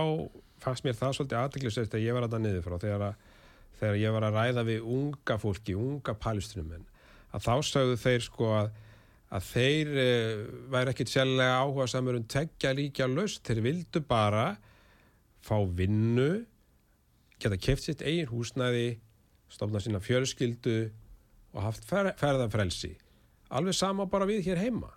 [0.63, 3.27] fannst mér það svolítið aðdeglisest að ég var að það niður frá þegar, að,
[3.81, 6.87] þegar ég var að ræða við unga fólki, unga palestinum
[7.33, 8.69] að þá sagðu þeir sko að,
[9.37, 10.07] að þeir e,
[10.73, 14.47] væri ekkit sérlega áhuga samur um teggja ríkja laust, þeir vildu bara
[15.45, 16.31] fá vinnu
[17.39, 18.97] geta keft sitt eigin húsnæði
[19.49, 20.79] stofna sína fjölskyldu
[21.55, 22.95] og haft fer, ferðarfrelsi
[23.49, 24.91] alveg sama bara við hér heima.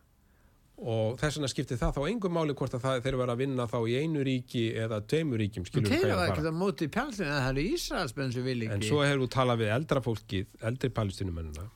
[0.83, 3.67] Og þess vegna skipti það þá engum máli hvort að það, þeir eru að vinna
[3.71, 7.51] þá í einu ríki eða tveimur ríkjum Þeir eru ekki það mótið pjálfinn að það
[7.53, 8.75] eru Ísraelsmenn sem vil ekki.
[8.75, 11.69] En svo hefur þú talað við eldra fólkið, eldri palestinumennina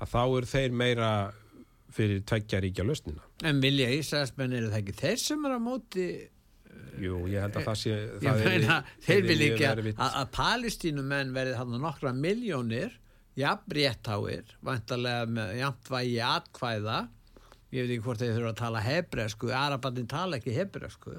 [0.00, 1.10] að þá eru þeir meira
[1.90, 3.24] fyrir tveggja ríkja lausnina.
[3.46, 6.10] En vilja Ísraelsmenn eru það ekki þeir sem eru að móti
[7.00, 11.54] Jú, ég held að það sé það meina, Þeir vil ekki að, að palestínumenn verði
[11.56, 12.96] hann nokkra miljónir
[13.38, 16.98] jafn réttáir vantarlega með jafn vægi atkvæða.
[17.70, 21.14] Ég veit ekki hvort þeir þurfa að tala hebresku Arabandin tala ekki hebresku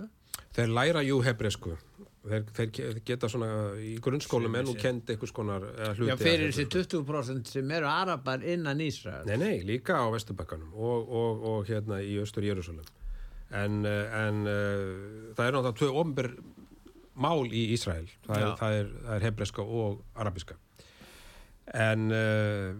[0.51, 1.77] Þeir læra jú hebresku
[2.21, 3.49] þeir, þeir geta svona
[3.81, 8.45] í grunnskólum en nú kendi einhvers konar hluti Já, fyrir þessi 20% sem eru Arabar
[8.45, 12.85] innan Ísrael Nei, nei, líka á Vesturbakkanum og, og, og hérna í Östur Jérúsalem
[13.51, 16.29] en, en uh, það er náttúrulega tvei ofnbyr
[17.21, 18.07] mál í Ísrael.
[18.25, 20.57] Það er, það er, það er hebreska og arabiska
[21.77, 22.71] en uh,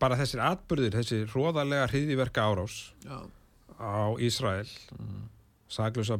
[0.00, 3.18] bara þessir atbyrðir, þessi hróðarlega hriðiverka árás Já.
[3.76, 5.26] á Ísrael mm.
[5.68, 6.16] saglösa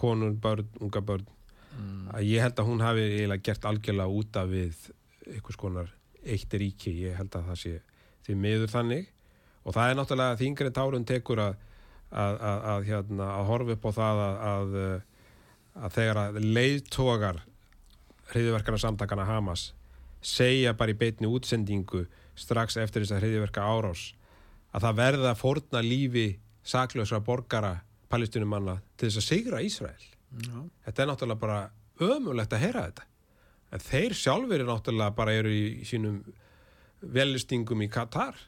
[0.00, 1.28] konur, börn, unga börn
[1.76, 2.12] mm.
[2.14, 4.86] að ég held að hún hafi eiginlega gert algjörlega úta við
[5.26, 5.90] einhvers konar
[6.22, 7.74] eitt ríki, ég held að það sé
[8.26, 9.10] því miður þannig
[9.62, 11.60] og það er náttúrulega þingri tárun tekur að
[12.12, 14.22] að, að, að, hérna, að horfa upp á það
[15.72, 17.38] að þegar að leiðtogar
[18.32, 19.70] hriðiverkana samtakana Hamas
[20.22, 22.04] segja bara í beitni útsendingu
[22.38, 24.10] strax eftir þess að hriðiverka árás
[24.72, 26.26] að það verða að fórna lífi
[26.64, 27.78] saklösra borgara
[28.12, 30.60] palestinumanna til þess að sigra Ísrael Já.
[30.86, 31.58] þetta er náttúrulega bara
[32.02, 33.08] ömulegt að heyra þetta
[33.72, 36.22] en þeir sjálfur er náttúrulega bara eru í, sínum
[37.02, 38.38] velistingum í Katar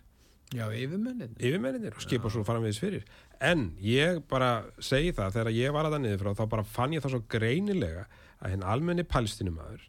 [0.55, 1.33] Já, yfirmenninir.
[1.40, 2.35] Yfirmenninir og skipa Já.
[2.37, 3.07] svo framvegis fyrir.
[3.42, 6.94] En ég bara segi það, þegar ég var að það niður frá, þá bara fann
[6.94, 8.05] ég það svo greinilega
[8.38, 9.88] að henn almenni palestinumæður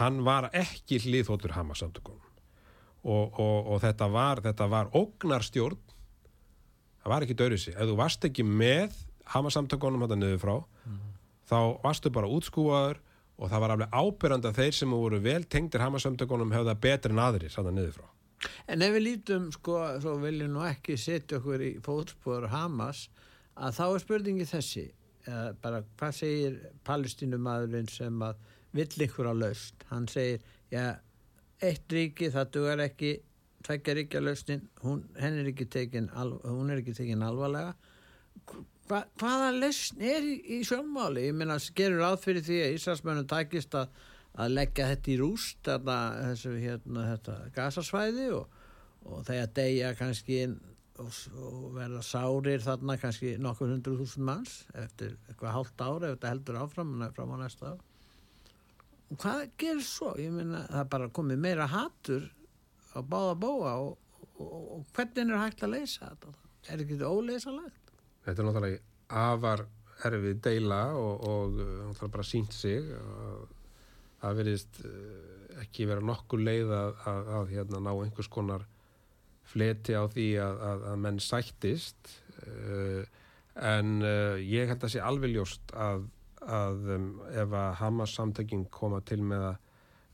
[0.00, 2.26] hann var ekki hliðhóttur Hamas-samtökunum
[3.00, 5.78] og, og, og þetta var, var ógnarstjórn
[7.00, 8.98] það var ekki dörrisi ef þú varst ekki með
[9.34, 10.56] Hamas-samtökunum þetta niður frá.
[10.86, 11.06] Mm.
[11.50, 13.00] þá varstu bara útskúaður
[13.40, 17.22] og það var alveg ábyrjand að þeir sem voru vel tengdir Hamas-samtökunum hefða betri en
[17.22, 18.06] aðri þetta niður frá.
[18.70, 23.08] En ef við lítum sko, svo viljum nú ekki setja okkur í fótspor Hamas
[23.58, 24.86] að þá er spurningi þessi
[25.60, 28.38] bara hvað segir palestinumadurinn sem að
[28.76, 30.40] vill ykkur á laust hann segir,
[30.72, 30.96] já,
[31.60, 33.16] eitt ríki það dugar ekki
[33.66, 37.74] tveggja ríkja tekin, hún er ekki tekin alvarlega
[38.90, 43.76] Hva, hvaða lausn er í, í sjónmáli ég minna, gerur áfyrir því að Íslandsmönnum takist
[43.78, 43.92] að,
[44.34, 45.98] að leggja þetta í rúst þarna,
[46.30, 48.58] þessu hérna, þetta gasasvæði og,
[49.06, 50.40] og þegar degja kannski
[51.00, 56.18] og, og verða sárir þarna kannski nokkur hundru þúsund manns eftir eitthvað hálft ára ef
[56.18, 57.86] þetta heldur áfram fram á næsta ár
[59.10, 60.12] og hvað gerir svo?
[60.20, 62.28] Ég meina það er bara komið meira hattur
[62.94, 63.96] á báða bóa og,
[64.38, 66.34] og, hvernig er hægt að leysa þetta?
[66.68, 67.89] Er ekki þetta óleysalegt?
[68.24, 68.80] Þetta er náttúrulega
[69.20, 69.64] afar
[70.08, 72.86] erfið deila og, og uh, náttúrulega bara sínt sig
[74.20, 78.66] það verðist uh, ekki vera nokkur leið að, að, að hérna, ná einhvers konar
[79.50, 82.14] fleti á því að, að menn sættist
[82.46, 83.02] uh,
[83.60, 83.98] en
[84.46, 86.06] ég held að sé alveg ljóst að
[86.40, 89.56] um, ef að Hamas samtökin koma til með að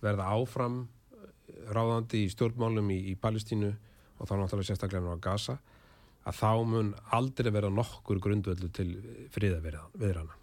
[0.03, 0.79] verða áfram
[1.15, 1.31] eh,
[1.73, 3.71] ráðandi í stjórnmálum í, í Palestínu
[4.17, 5.59] og þá náttúrulega sérstaklega á Gaza
[6.27, 8.91] að þá mun aldrei vera nokkur grundvöldu til
[9.35, 10.35] friðaviðrana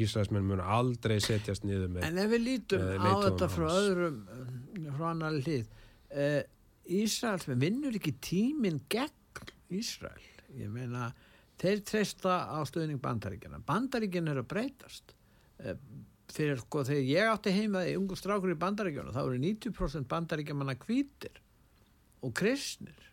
[0.00, 3.88] Ísraelsmenn mun aldrei setjast niður með En ef við lítum á þetta frá Hamas.
[3.88, 5.66] öðrum, eh, frá annar hlið,
[6.14, 6.42] uh,
[7.00, 10.22] Ísraels vinnur ekki tíminn gegn Ísrael.
[10.58, 11.12] Ég meina,
[11.60, 13.60] þeir treysta á stöðning bandaríkjana.
[13.66, 15.14] Bandaríkjana eru að breytast.
[15.60, 15.76] Uh,
[16.30, 20.78] fyrir sko, þegar ég átti heima í ungu strákur í bandaríkjana, þá eru 90% bandaríkjamanna
[20.86, 21.42] hvítir
[22.22, 23.09] og kristnir.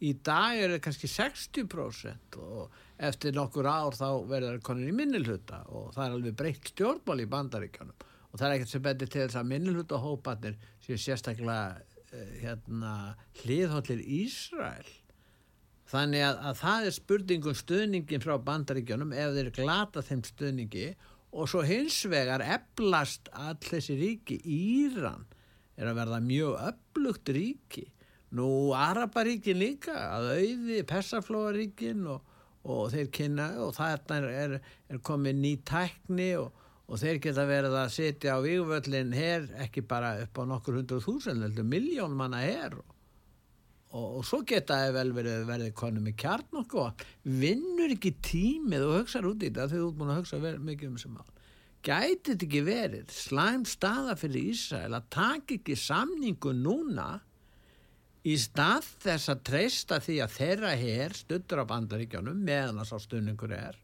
[0.00, 4.96] Í dag er það kannski 60% og eftir nokkur ár þá verður það konin í
[4.96, 9.10] minnilhuta og það er alveg breytt stjórnmál í bandaríkjanum og það er ekkert sem betur
[9.10, 12.94] til þess að minnilhuta hópanir séu sérstaklega uh, hérna,
[13.42, 14.90] hliðhóllir Ísrael.
[15.90, 20.90] Þannig að, að það er spurningum stuðningin frá bandaríkjanum ef þeir glata þeim stuðningi.
[21.30, 25.26] Og svo hins vegar eflast all þessi ríki Íran
[25.76, 27.84] er að verða mjög öflugt ríki
[28.36, 32.22] nú Araparíkin líka að auði Persaflóaríkin og,
[32.62, 34.54] og þeir kynna og þarna er, er,
[34.90, 36.52] er komið ný tækni og,
[36.86, 41.06] og þeir geta verið að setja á vígvöllin her ekki bara upp á nokkur hundruð
[41.06, 42.94] þúsund heldur miljón manna her og,
[43.90, 48.96] og, svo geta það vel verið verið konum með kjarn og vinnur ekki tímið og
[49.00, 51.28] hugsaður út í þetta þegar þú ert búin að hugsa mikið um sem mál.
[51.80, 57.08] Gæti þetta ekki verið slæm staða fyrir Ísrael að taka ekki samningu núna
[58.24, 63.06] í stað þess að treysta því að þeirra hér stuttur á bandaríkjónum meðan að sá
[63.06, 63.78] stunningur er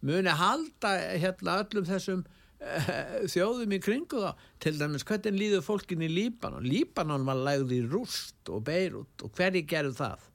[0.00, 2.90] muni halda hérna öllum þessum uh,
[3.30, 4.32] þjóðum í kringu þá.
[4.62, 6.66] Til dæmis hvernig líður fólkin í Líbanon?
[6.66, 10.26] Líbanon var lægð í Rúst og Beirut og hverji gerðu það?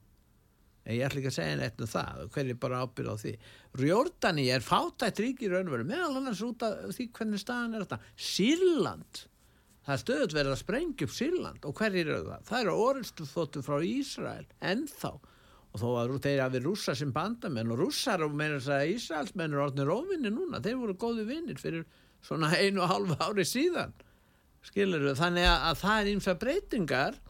[0.86, 3.32] En ég ætla ekki að segja neitt um það og hverju bara ábyrð á því.
[3.80, 7.98] Rjordani er fátætt ríki í raunveru meðal annars út af því hvernig staðan er þetta
[8.14, 9.26] Sýrland
[9.86, 11.66] það er stöðut verið að sprengja upp Sýrland.
[11.68, 12.44] Og hverjir eru það?
[12.50, 15.12] Það eru orðstu þóttu frá Ísrael ennþá.
[15.76, 17.70] Og þó að þeir hafi rússa sem bandamenn.
[17.74, 21.60] Og rússar og meira þess að Ísraelsmenn eru orðnir óvinni núna, þeir voru góði vinnir
[21.60, 21.86] fyrir
[22.24, 23.94] svona einu og halvu ári síðan.
[24.66, 27.20] Skilur við, þannig að, að það er ímsa breytingar.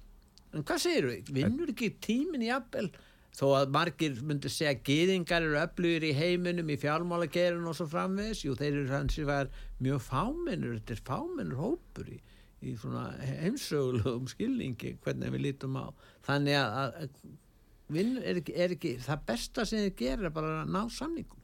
[0.54, 2.88] En hvað segir við, vinnur ekki tímin í appel
[3.36, 7.88] þó að margir myndi segja að geðingar eru öflugir í heiminum í fjármálagerun og svo
[7.90, 9.50] framvegs jú þeir eru hans sem var
[9.84, 10.78] mjög fámennur.
[10.78, 12.16] Þetta er fámennur hópur í,
[12.64, 15.86] í svona heimsögulegum skilningi hvernig við lítum á.
[16.26, 20.72] Þannig að, að er ekki, er ekki það besta sem þið gerir er bara að
[20.74, 21.42] ná samningum.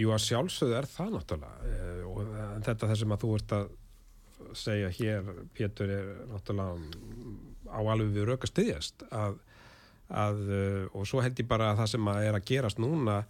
[0.00, 2.34] Jú að sjálfsögðu er það náttúrulega eh, og
[2.66, 3.70] þetta það sem að þú ert að
[4.58, 9.38] segja hér, Pétur er náttúrulega á alveg við röka styðjast að,
[10.08, 13.22] að eh, og svo held ég bara að það sem að er að gerast núna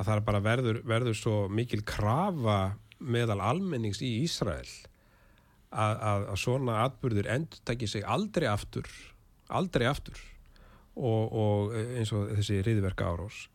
[0.00, 2.60] að það er bara verður, verður svo mikil krafa
[3.00, 4.68] meðal almennings í Ísrael
[5.70, 8.90] að, að, að svona atbyrður endur tekja sig aldrei aftur
[9.50, 10.18] aldrei aftur
[10.94, 13.46] og, og eins og þessi riðverka árós.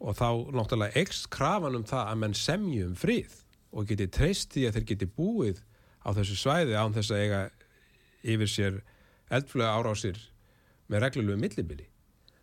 [0.00, 3.36] Og þá náttúrulega ekst krafan um það að menn semju um frið
[3.70, 5.60] og geti treyst því að þeir geti búið
[6.00, 7.40] á þessu svæði án þess að eiga
[8.34, 8.80] yfir sér
[9.30, 10.20] eldflöga árásir
[10.90, 11.86] með reglulegu millibili.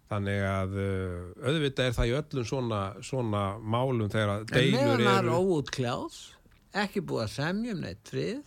[0.08, 5.02] Þannig að uh, auðvitað er það í öllum svona, svona málum þegar að deilur meðan
[5.04, 6.22] það er eru óútkláð
[6.78, 8.38] ekki búið að semja um neitt frið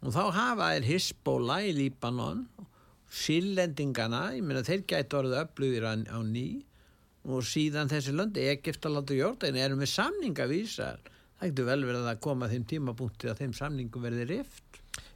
[0.00, 2.46] og þá hafa þeir Hisbóla í Líbanon
[3.10, 6.62] síllendingana, ég meina þeir gæti orðið öflugir á, á ný.
[7.28, 11.00] Og síðan þessi löndi, Egiptaland og Jórdan erum við samninga við Ísrael.
[11.40, 14.66] Það getur vel verið að koma þeim tímapunkti að þeim samningum verði rift.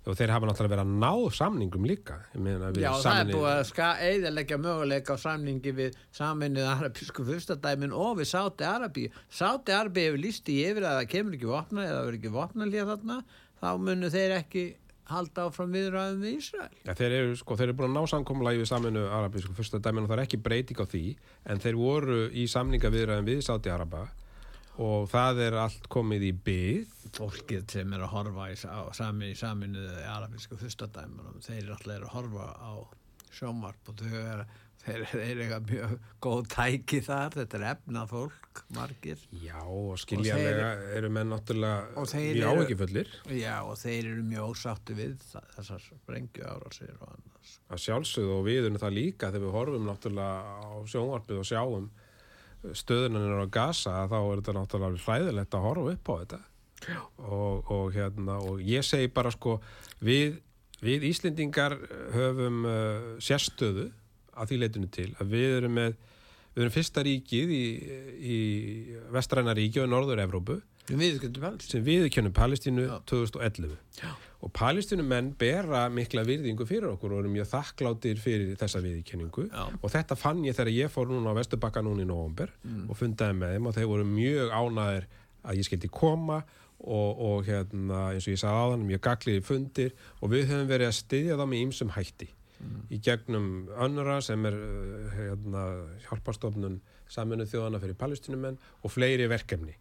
[0.05, 2.19] Og þeir hafa náttúrulega verið að ná samningum líka.
[2.37, 7.97] Meina, Já, það er búið að ska eðalega möguleika á samningi við saminnið arabísku fyrstadæmin
[7.97, 11.87] og við Sáti Arabí Sáti Arabí hefur líst í yfir að það kemur ekki vopna
[11.89, 13.19] eða verður ekki vopna líða þarna
[13.65, 14.65] þá munu þeir ekki
[15.11, 16.77] halda áfram viðræðum við Ísrael.
[16.87, 20.07] Ja, þeir eru, sko, þeir eru búin að ná samkomulagi við saminu arabísku fyrsta dæmin
[20.07, 21.05] og það er ekki breyting á því
[21.53, 24.07] en þeir voru í samninga viðræðum við Sáti Araba
[24.81, 29.31] og það er allt komið í byð fólkið sem er að horfa í, á, samin,
[29.31, 32.73] í saminuð arabísku fyrstadæminum þeir eru alltaf að horfa á
[33.35, 34.45] sjómarp og þau er,
[34.85, 35.95] þeir, þeir eitthvað mjög
[36.27, 39.27] góð tæki þar þetta er efnað fólk, margir.
[39.43, 43.15] Já, og skiljanlega eru menn náttúrulega Og þeir mjög áhyggjufullir.
[43.41, 47.35] Já, og þeir eru mjög ósáttu við þessar sprengju árásir og annars
[47.73, 51.91] að sjálfsögðu og við erum það líka þegar við horfum náttúrulega á sjónvarpið og sjáum
[52.73, 56.41] stöðunan á Gaza þá er þetta náttúrulega hræðilegt að horfa upp á þetta.
[57.25, 59.59] Og, og, hérna, og ég segi bara sko
[60.05, 60.39] við,
[60.85, 61.77] við Íslendingar
[62.13, 63.89] höfum uh, sérstöðu
[64.35, 65.97] að því leitinu til að við erum með
[66.55, 67.65] við erum fyrsta ríkið í,
[68.15, 68.39] í
[69.15, 70.61] vestræna ríki og Norður-Evrópu
[71.65, 72.99] sem viðkjönnum Palestínu Já.
[73.09, 73.71] 2011
[74.03, 74.11] Já.
[74.45, 79.65] og palestínumenn bera mikla virðingu fyrir okkur og eru mjög þakkláttir fyrir þessa viðkynningu Já.
[79.81, 82.53] og þetta fann ég þegar ég fór núna á Vesturbakka núna í november
[82.91, 85.09] og fundaði með þeim og þeir voru mjög ánæðir
[85.45, 86.43] að ég skildi koma
[86.85, 90.91] og, og hérna, eins og ég sagði áðan, mjög gagliði fundir og við höfum verið
[90.91, 92.29] að styðja þá með ýmsum hætti
[92.93, 93.49] í gegnum
[93.87, 95.65] önnura sem er uh, hérna,
[96.07, 96.79] hjálpastofnun
[97.11, 99.75] saminu þjóðana fyrir palestinumenn og fleiri verkefni.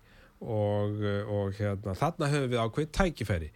[0.43, 3.53] Og, uh, og hérna, þarna höfum við ákveð tækifæri.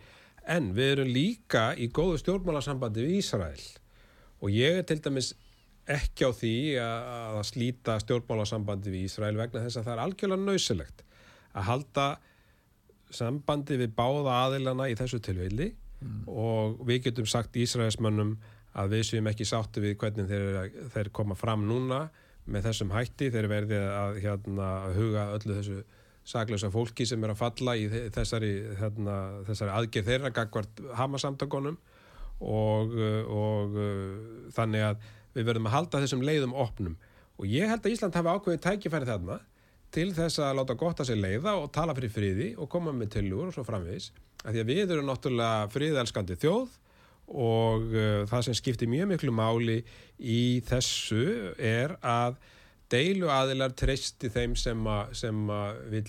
[0.47, 3.65] En við erum líka í góðu stjórnmálasambandi við Ísrael.
[4.39, 5.33] Og ég er til dæmis
[5.87, 11.03] ekki á því að, slíta stjórnmálasambandi við Ísrael vegna þess að það er algjörlega nöysilegt
[11.57, 12.07] að halda
[13.13, 15.71] sambandi við báða aðilana í þessu tilveili
[16.27, 18.35] og við getum sagt Ísraelsmönnum
[18.77, 22.07] að við séum ekki sáttu við hvernig þeir, þeir koma fram núna
[22.47, 25.81] með þessum hætti, þeir verði að hérna, huga öllu þessu
[26.27, 29.17] saklausa fólki sem er að falla í þe- þessari, hérna,
[29.47, 31.77] þessari aðgerð þeirra gagvart hamasamtökunum.
[32.37, 32.91] Og,
[33.33, 33.77] og
[34.53, 36.97] þannig að við verðum að halda þessum leiðum opnum.
[37.41, 39.39] Og ég held að Ísland hafi ákveðið tækifæri þarna
[39.95, 43.15] til þess að láta gott að sér leiða og tala fyrir friði og koma með
[43.15, 44.11] tillögur og svo framvegis.
[44.43, 46.75] Af því að við erum náttúrulega friðelskandi þjóð
[47.27, 49.81] og uh, það sem skiptir mjög miklu máli
[50.19, 52.37] í þessu er að
[52.91, 56.05] deilu aðilar treysti þeim sem, að, sem að vil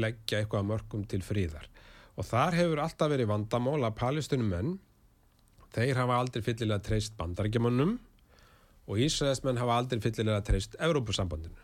[0.00, 1.68] leggja eitthvað að mörgum til fríðar
[2.14, 4.76] og þar hefur alltaf verið vandamál að palestinumenn
[5.74, 7.96] þeir hafa aldrei fyllilega treyst bandarækjumannum
[8.84, 11.56] og Ísraelsmenn hafa aldrei fyllilega treyst Evrópusambandinu.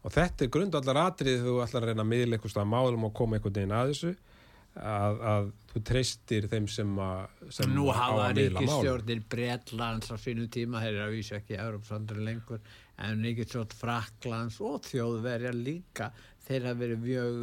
[0.00, 3.36] Og þetta er grundallar atrið þú ætlar að reyna að miðla eitthvað málum og koma
[3.36, 4.12] einhvern veginn að þessu
[4.78, 10.46] að, að þú treystir þeim sem, að, sem Nú á hafa ríkistjórnir Bretlands á sínu
[10.52, 12.62] tíma, þeir eru að vísa ekki Európsandur lengur,
[13.00, 16.10] en ríkistjórn Fraklands og þjóðverja líka,
[16.46, 17.40] þeir hafa verið mjög,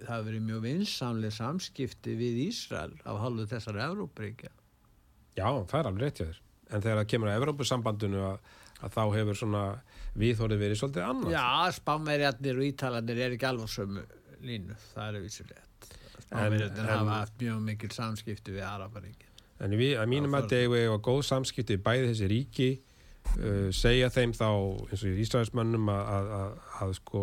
[0.00, 4.52] það hafa verið mjög vinsamlega samskipti við Ísrael af hálfu þessari Európríkja.
[5.34, 6.42] Já, það er alveg rétt hjá þér.
[6.64, 9.64] En þegar það kemur að Evrópusambandinu að, að þá hefur svona
[10.18, 11.34] viðhorið verið svolítið annað.
[11.34, 14.08] Já, spánverjarnir og ítalarnir er ekki alveg sömu
[14.44, 15.54] línu, það er vísur
[16.34, 19.30] en- hafa haft mjög mikil samskipti við Araparíkja.
[19.64, 22.68] En við, að mínum Já, að degi og góð samskipti við bæði þessi ríki.
[23.38, 24.48] Uh, segja þeim þá
[24.90, 27.22] eins og í Ísraelsmönnum að, sko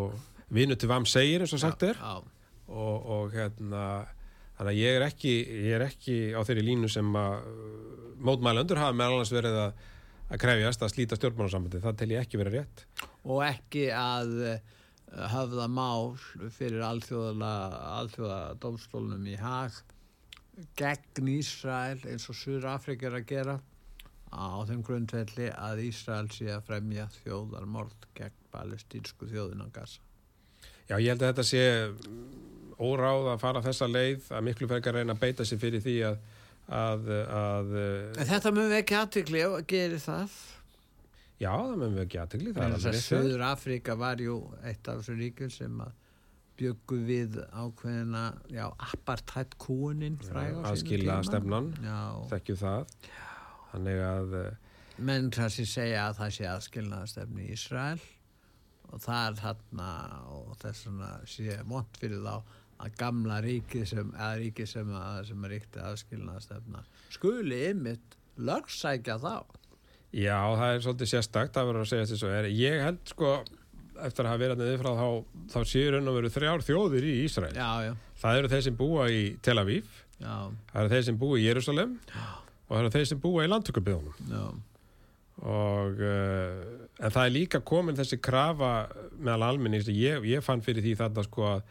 [0.52, 2.00] vinu til vam segir eins og sagt er.
[2.00, 2.24] Já,
[2.72, 3.84] og, og hérna
[4.58, 5.36] þannig að ég er ekki,
[5.68, 9.86] ég er ekki á þeirri línu sem að uh, mótmælendur hafa meðal annars verið að,
[10.32, 12.86] að krefjast að slíta stjórnmálarsambandi, það tel ég ekki verið rétt.
[13.28, 14.36] Og ekki að
[15.12, 16.14] höfða mál
[16.56, 17.52] fyrir alþjóðala
[18.00, 19.76] alþjóða dómstólnum í hag
[20.80, 23.58] gegn Ísrael eins og Suður Afrika er að gera
[24.32, 30.00] á þeim grundvelli að Ísrael sé að fremja þjóðarmord gegn palestínsku þjóðin á Gaza.
[30.88, 31.64] Já, ég held að þetta sé
[32.82, 36.18] óráð að fara þessa leið að miklu frekar reyna að beita sig fyrir því að,
[36.68, 37.76] að, að
[38.32, 40.40] þetta mun við ekki aðtikli og gerir það.
[41.42, 42.88] Já, það mögum við ekki aðtegli að.
[43.02, 45.98] Suður Afrika var jú eitt af þessu ríkjum sem að
[46.62, 48.24] bjöggu við ákveðina,
[48.54, 50.18] já, apartheid sínum
[50.70, 51.72] aðskila stefnan.
[51.82, 52.00] Já,
[52.36, 52.96] þekkju það
[53.72, 54.72] þannig að eh,
[55.02, 58.02] menn það sem segja að það sé aðskilnaðastefni í Ísrael
[58.92, 59.92] og það er þarna
[60.36, 65.20] og þess vegna sé vont fyrir þá að gamla ríkið sem, eða ríkið sem, að,
[65.30, 66.84] sem er ríkti aðskilnaðastefna
[67.14, 69.36] skuli ymmit lögsækja þá.
[70.12, 73.34] Já, það er svolítið sérstakt það verður að segja þess að er ég held sko
[74.02, 75.08] eftir að hafa verið að niður frá þá,
[75.54, 77.54] þá séu raun og veru þrjár þjóðir í Ísrael.
[77.54, 77.92] Já, já,
[78.24, 79.92] það eru þeir sem búa í Tel Aviv
[80.22, 80.36] já,
[80.72, 84.32] það eru þeir sem búa í Jérúsalem og það eru þeir sem búa í landtökubiðunum
[84.32, 84.44] já,
[85.52, 88.72] og uh, en það er líka komin þessi krafa
[89.18, 91.64] meðal almennings ég, ég fann fyrir því þarna sko að,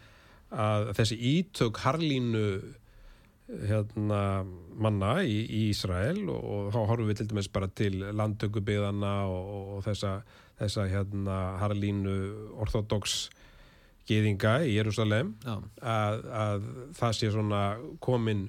[0.66, 2.46] að þessi ítök harlínu
[3.70, 4.20] hérna
[4.80, 9.50] manna í, í Ísrael og, og þá horfum við til dæmis bara til landtökubiðana og,
[9.76, 10.20] og þessa,
[10.60, 12.16] þessa hérna harlínu
[12.62, 13.28] orthodox
[14.08, 15.56] geðinga í Jérúsalem já.
[15.82, 17.64] að, að það sé svona
[18.02, 18.48] komin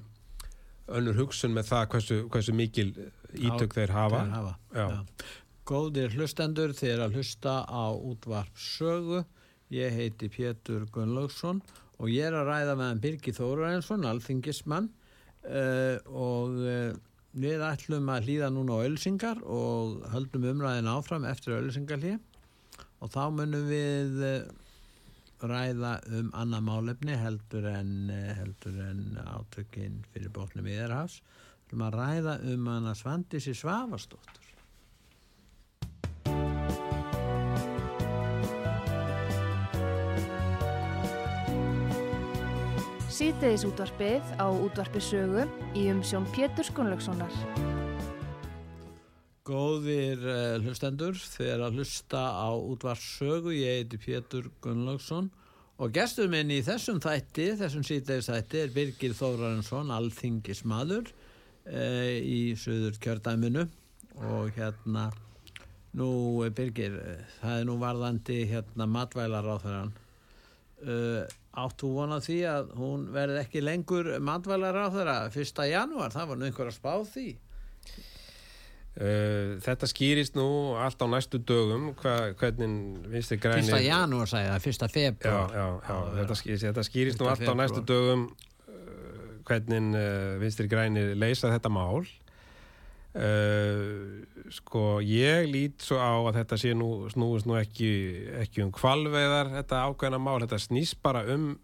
[0.92, 2.88] önnur hugsun með það hversu, hversu mikil
[3.32, 4.56] ítök þeir hafa, Þeir hafa.
[4.74, 4.86] Já.
[5.62, 9.22] Góðir hlustendur, þeir að hlusta á útvarp sögu.
[9.72, 11.62] Ég heiti Pétur Gunnlaugsson
[12.02, 14.88] og ég er að ræða meðan Birgir Þórarensson, alþingismann
[15.46, 16.90] uh, og uh,
[17.32, 22.16] við ætlum að hlýða núna á ölsingar og höldum umræðin áfram eftir ölsingarlí
[23.02, 24.50] og þá munum við uh,
[25.46, 31.20] ræða um annað málefni heldur en, en átökinn fyrir bóknum viðarhafs.
[31.22, 34.41] Við ætlum að ræða um hana Svandísi Svavastóttur.
[43.12, 45.44] Síðdeðis útvarpið á útvarpi sögu
[45.76, 47.34] í umsjón Pétur Skunlökssonar.
[49.44, 55.28] Góðir uh, hlustendur, þeir að hlusta á útvarp sögu, ég heiti Pétur Gunnlaugsson
[55.82, 61.08] Og gestur minn í þessum þætti, þessum síðdeis þætti er Birgir Þórarinsson, alþingismadur
[61.66, 61.86] e,
[62.22, 63.64] í Suður kjördæminu
[64.28, 65.08] og hérna
[65.98, 66.10] nú
[66.54, 66.94] Birgir,
[67.40, 69.92] það er nú varðandi hérna matvælar á þeirran.
[70.86, 70.96] E,
[71.52, 75.64] átt þú vonað því að hún verði ekki lengur matvælar á þeirra 1.
[75.68, 77.26] janúar, það var nú einhver að spá því.
[78.92, 80.46] Uh, þetta skýrist nú
[80.76, 83.86] allt á næstu dögum hva, hvernig vinstri grænir 1.
[83.86, 84.90] janúar sagði það, 1.
[84.92, 87.32] februar já, já, já, þetta skýrist, þetta skýrist nú 1.
[87.32, 92.04] allt á næstu dögum uh, hvernig uh, vinstri grænir leysa þetta mál
[93.18, 97.92] uh, sko ég lít svo á að þetta sé nú snúist nú ekki,
[98.42, 101.54] ekki um kvalveðar þetta ákveðna mál, þetta snýst bara um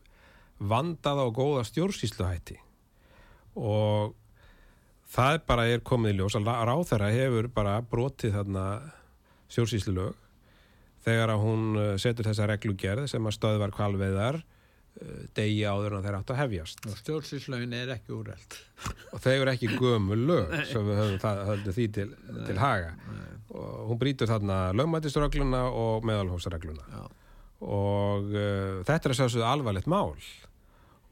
[0.59, 2.59] vandaða og góða stjórnsýsluhætti.
[3.59, 4.15] Og
[5.09, 8.65] það bara er komið í ljós að ráþæra hefur bara brotið þarna
[9.49, 10.25] stjórnsýslulög
[11.07, 14.43] þegar að hún uh, setur þessa reglugerð sem að stöðvar kvalveðar
[15.37, 16.83] degi áður en þeir átt að hefjast.
[16.89, 18.59] Og stjórnsýslaun er ekki úreld.
[19.13, 22.09] og þeir eru ekki gömul lög svo við höfum því til,
[22.49, 22.93] til haga.
[23.49, 27.05] og hún brýtur þarna lögmætisregluna og meðalhófsregluna.
[27.65, 30.15] Og uh, þetta er að sjálfsögðu alvarlegt mál.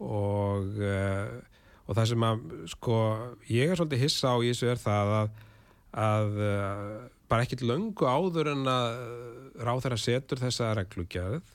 [0.03, 1.37] Og uh,
[1.87, 3.01] og það sem að sko
[3.51, 5.37] ég er svolítið hissa á í þessu er það að,
[6.07, 6.97] að uh,
[7.31, 8.97] bara ekkit löngu áður en að
[9.57, 11.53] ráð þeirra setur þessa reglugjörð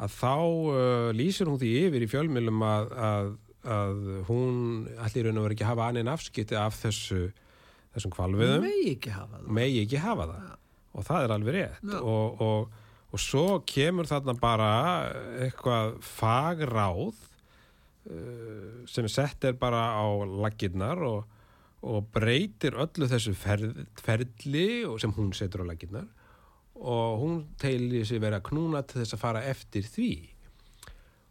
[0.00, 3.32] að þá uh, lýsir hún því yfir í fjölmjölum að, að,
[3.76, 4.60] að hún
[4.96, 7.26] allir raun og verið ekki hafa anninn afskipti af þessu
[7.92, 9.50] þessum kvalviðum megi ekki hafa það.
[9.58, 10.54] megi ekki hafa það.
[10.92, 11.92] Og það er alveg rétt.
[11.98, 12.80] Og, og,
[13.12, 14.70] og svo kemur þarna bara
[15.44, 21.38] eitthvað fagráð uh, sem sett er bara á laginnar og,
[21.84, 26.08] og breytir öllu þessu ferð, ferli og sem hún setur á laginnar
[26.82, 30.12] og hún teilir sig vera knúna til þess að fara eftir því.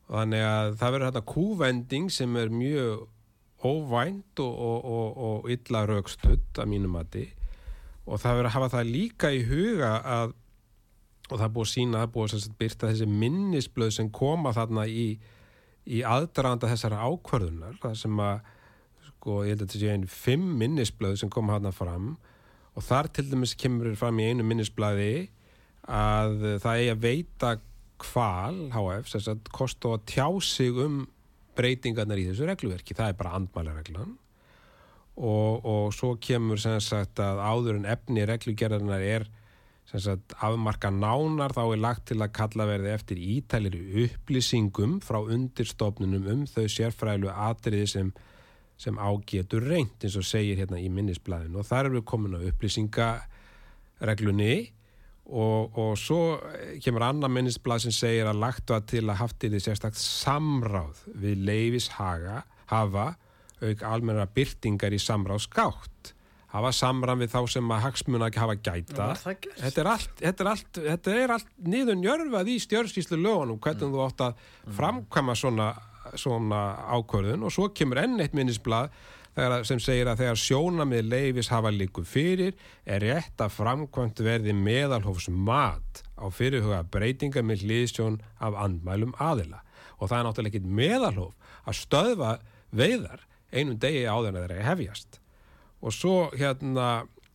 [0.08, 3.08] Og þannig að það verður hérna kúvending sem er mjög
[3.62, 7.28] óvænt og, og, og, og illa raukstutt að mínum mati.
[8.08, 10.38] Og það verður að hafa það líka í huga að
[11.32, 15.06] og það búið sína, það búið að byrta þessi minnisblöð sem koma þarna í,
[15.88, 18.42] í aðdraðanda þessara ákvörðunar það sem að
[19.08, 22.10] sko, ég held að þetta sé einu fimm minnisblöð sem koma þarna fram.
[22.76, 25.30] Og þar til dæmis kemur fram í einu minnisblaði
[25.90, 27.52] að það eigi að veita
[28.02, 31.04] kval HF, sem sagt kostu að tjá sig um
[31.58, 34.16] breytingarnar í þessu regluverki, það er bara andmælareglan.
[35.22, 39.28] Og, og svo kemur sem sagt að áður en efni reglugerðarnar er
[39.92, 43.76] sem sagt afmarka nánar þá er lagt til að kalla verði eftir ítælir
[44.06, 48.14] upplýsingum frá undirstofnunum um þau sérfrælu atriði sem,
[48.80, 52.42] sem ágetur reynd eins og segir hérna í minnisblæðinu og þar erum við komin á
[52.48, 54.56] upplýsingareglunni
[55.26, 56.22] og, og svo
[56.84, 61.04] kemur annar minnisblæð sem segir að lagt var til að haft í því sérstakt samráð
[61.22, 62.42] við leifishaga
[62.72, 63.14] hafa
[63.62, 66.16] auk almenna byrtingar í samráð skátt
[66.52, 69.08] hafa samræð við þá sem að hagsmuna ekki hafa gæta.
[69.62, 73.94] Þetta er allt, þetta er allt, þetta er allt niður njörfað í stjórnskíslu lögunum hvernig
[73.94, 74.44] þú átt að
[74.80, 75.70] framkvæma svona,
[76.20, 76.62] svona
[76.98, 77.48] ákvörðun.
[77.48, 78.92] Og svo kemur enn eitt minnisblad
[79.36, 82.56] þegar, sem segir að þegar sjónamið leifis hafa líku fyrir
[82.86, 89.64] er rétt að framkvæmt verði meðalhófs mat á fyrirhuga breytinga með hlýðsjón af andmælum aðila
[90.00, 92.36] og það er náttúrulega ekki meðalhóf að stöðva
[92.72, 95.20] veiðar einum degi áður en þeirra hefjast
[95.82, 96.92] og svo hérna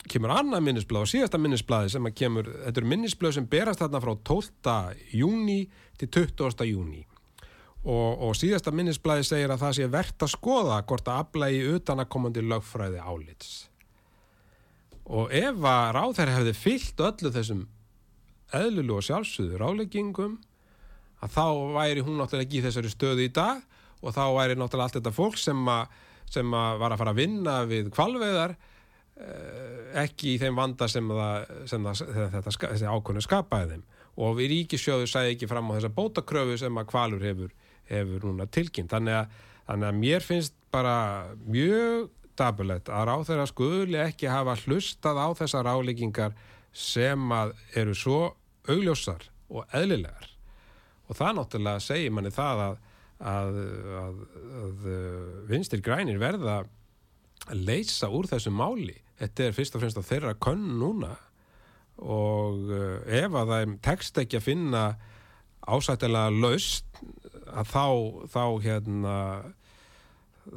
[0.06, 4.02] kemur annað minnisblad og síðasta minnisbladi sem að kemur, þetta eru minnisblad sem berast þarna
[4.02, 4.74] frá 12.
[5.18, 5.60] júni
[5.98, 6.66] til 20.
[6.68, 7.02] júni
[7.86, 11.62] og, og síðasta minnisbladi segir að það sé verðt að skoða hvort að afla í
[11.76, 13.54] utanakomandi lögfræði álits.
[15.06, 17.64] Og ef að ráþær hefði fyllt öllu þessum
[18.54, 20.38] eðlulu og sjálfsögðu ráleggingum
[21.22, 23.62] að þá væri hún náttúrulega ekki í þessari stöðu í dag
[24.02, 25.92] og þá væri náttúrulega allt þetta fólk sem að,
[26.30, 31.06] sem að var að fara að vinna við kvalveðar eh, ekki í þeim vanda sem,
[31.06, 32.02] það, sem það,
[32.34, 33.86] þetta, ákvörnu skapaði þeim.
[34.26, 37.54] Og við ríkisjóðu sæði ekki fram á þessa bótakröfu sem að kvalur hefur,
[37.90, 38.90] hefur núna tilkynnt.
[38.92, 40.96] Þannig að, þannig að mér finnst bara
[41.46, 46.36] mjög dabulegt að ráþeira skuli ekki hafa hlustað á þessar ráleikingar
[46.76, 48.20] sem að eru svo
[48.68, 50.28] augljósar og eðlilegar.
[51.06, 52.78] Og það náttúrulega segir manni það að,
[53.32, 53.60] að,
[54.02, 54.22] að,
[54.62, 54.88] að
[55.48, 56.58] vinstir grænir verða
[57.46, 58.96] að leysa úr þessu máli.
[59.16, 61.14] Þetta er fyrst og fremst að þeirra könn núna.
[62.02, 64.82] Og uh, ef að það tekst ekki að finna
[65.66, 67.00] ásættilega laust
[67.50, 67.86] að þá,
[68.32, 69.16] þá hérna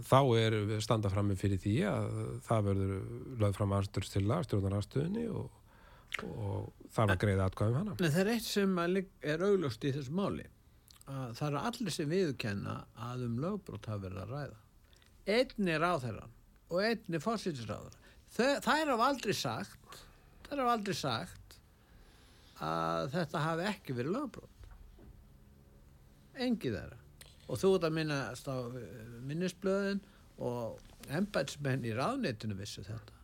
[0.06, 2.12] þá er standa frammi fyrir því að
[2.46, 2.94] það verður
[3.42, 5.50] lögð fram aðstörs til að stjórnar aðstöðinni og,
[6.30, 10.16] og þarf að greiða atkvæðum hana En það er eitt sem er augljóst í þessu
[10.20, 10.46] máli
[11.10, 12.76] að það eru allir sem viðkenna
[13.10, 14.60] að um lögbrot hafa verið að ræða.
[15.36, 16.36] Einn er ráðherran
[16.70, 18.06] og einn er fórsýtisráðherran.
[18.36, 20.00] Það er af aldrei sagt,
[20.46, 21.58] það er af aldrei sagt
[22.62, 24.59] að þetta hafi ekki verið lögbrot.
[26.46, 26.98] Engið þeirra.
[27.50, 28.58] Og þú ert að minnast á
[29.30, 30.02] minnisblöðin
[30.46, 30.82] og
[31.12, 33.16] embætsmenn í ráðnetinu vissu þetta.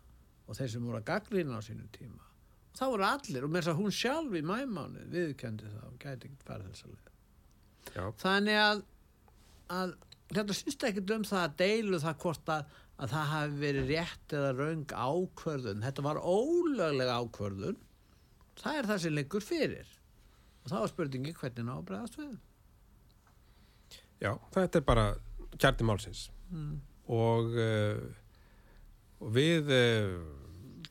[0.45, 2.23] Og þeir sem voru að gaglýna á sínum tíma.
[2.71, 6.31] Og það voru allir og þess að hún sjálf í mæmánu viðkendi það og gæti
[6.31, 7.11] ekkert að leið.
[8.21, 8.81] Þannig að,
[9.77, 9.93] að
[10.33, 14.35] þetta syns ekki um það að deilu það hvort að, að það hafi verið rétt
[14.39, 15.85] eða raung ákvörðun.
[15.85, 17.79] Þetta var ólöglega ákvörðun.
[18.59, 19.95] Það er það sem liggur fyrir.
[20.65, 22.35] Og þá er spurningi hvernig ná bregðast við
[24.21, 25.05] Já, þetta er bara
[25.59, 26.75] kjarti málsins mm.
[27.15, 28.03] og uh,
[29.23, 30.15] og við uh,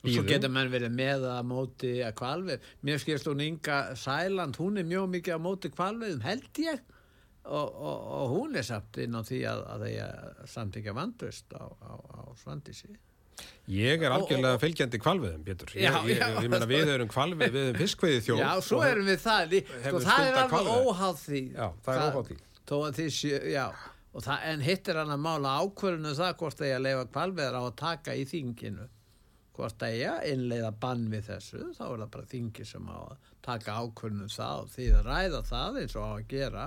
[0.04, 4.58] og svo getur mann verið með að móti að kvalvið, mér skilst hún Inga Sæland,
[4.60, 6.82] hún er mjög mikið að móti kvalviðum held ég
[7.44, 11.00] og, og, og hún er samt inn á því að, að það samt ekki að
[11.00, 12.92] vandust á, á, á Svandísi
[13.66, 15.70] Ég er algjörlega fylgjandi kvalviðum, Pétur.
[15.74, 18.42] Ég, ég, ég meina við erum kvalvið, við erum fiskveiði þjóð.
[18.44, 19.54] Já, svo erum við það.
[19.72, 21.40] Sko, það er alveg óháð því.
[21.48, 22.36] Já, það er óháð því.
[22.64, 23.06] Þó að því,
[23.52, 23.64] já,
[24.14, 27.58] það, en hittir hann að mála ákvörðinu um það hvort það er að leifa kvalviðar
[27.60, 28.86] á að taka í þinginu.
[29.54, 33.28] Hvort að ég innleiða bann við þessu þá er það bara þingi sem á að
[33.44, 36.64] taka ákvörnum það og því að ræða það eins og á að gera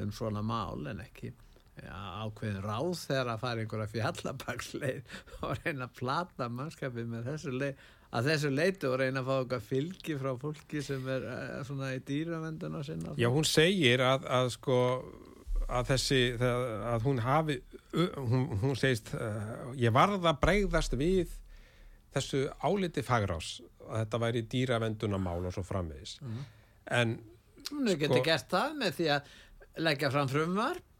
[0.00, 1.34] um svona mál en ekki
[1.82, 7.84] ákveðin ráð þegar að fara einhverja fjallabagsleið og reyna að plata mannskapið með þessu leið
[8.14, 11.92] að þessu leitu og reyna að fá okkar fylgi frá fólki sem er uh, svona
[11.96, 14.80] í dýravenduna sinna Já, hún segir að, að sko
[15.64, 17.58] að þessi, að hún hafi
[17.94, 21.32] hún, hún segist uh, ég varða breyðast við
[22.14, 26.42] þessu áliti fagrás að þetta væri dýravendunamál og svo framvegis mm.
[27.00, 27.16] en
[27.70, 29.32] hún hefur sko, gert það með því að
[29.84, 30.93] leggja fram frumvarp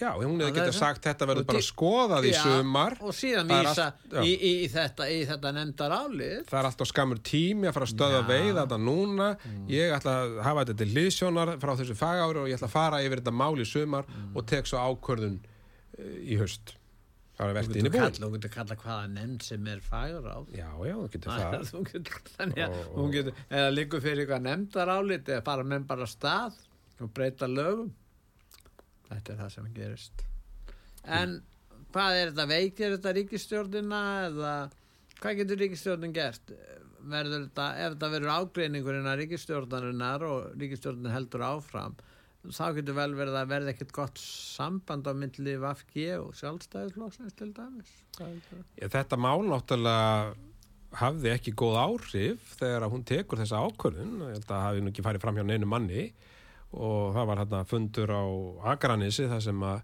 [0.00, 4.16] já, hún hefur getið sagt þetta verður bara skoðað í sumar og síðan vísa allt,
[4.24, 7.94] í, í, í þetta, þetta nefndar álið það er alltaf skamur tími að fara að
[7.94, 9.62] stöða veið þetta núna, mm.
[9.74, 13.00] ég ætla að hafa þetta til liðsjónar frá þessu fagári og ég ætla að fara
[13.06, 14.34] yfir þetta mál í sumar mm.
[14.34, 16.76] og tek svo ákvörðun eh, í höst
[17.40, 18.16] Það er verðt inn í búin.
[18.20, 20.38] Þú getur kalla hvaða nefnd sem er fagur á.
[20.52, 21.62] Já, já, þú getur það.
[21.70, 25.86] Þú getur, þannig að þú getur, eða líka fyrir eitthvað nefndar álit eða bara menn
[25.88, 26.58] bara stað
[27.00, 27.88] og breyta lögum.
[29.10, 30.26] Þetta er það sem gerist.
[31.04, 31.86] En mm.
[31.94, 34.54] hvað er þetta veikir þetta ríkistjórnina eða
[35.20, 36.54] hvað getur ríkistjórnin gert?
[37.00, 41.96] Verður þetta, ef þetta verður ágreiningurinn að ríkistjórnarinnar og ríkistjórnin heldur áfram
[42.48, 47.50] þá getur vel verið að verða ekkert gott samband á myndli Vafgi og sjálfstæðisflóksins til
[47.56, 50.32] dæmis ja, Þetta mál náttúrulega
[51.00, 55.38] hafði ekki góð áhrif þegar hún tekur þessa ákvörðun það hafi nú ekki farið fram
[55.38, 56.08] hjá neinu manni
[56.70, 58.24] og það var hérna fundur á
[58.74, 59.80] Akranissi þar sem að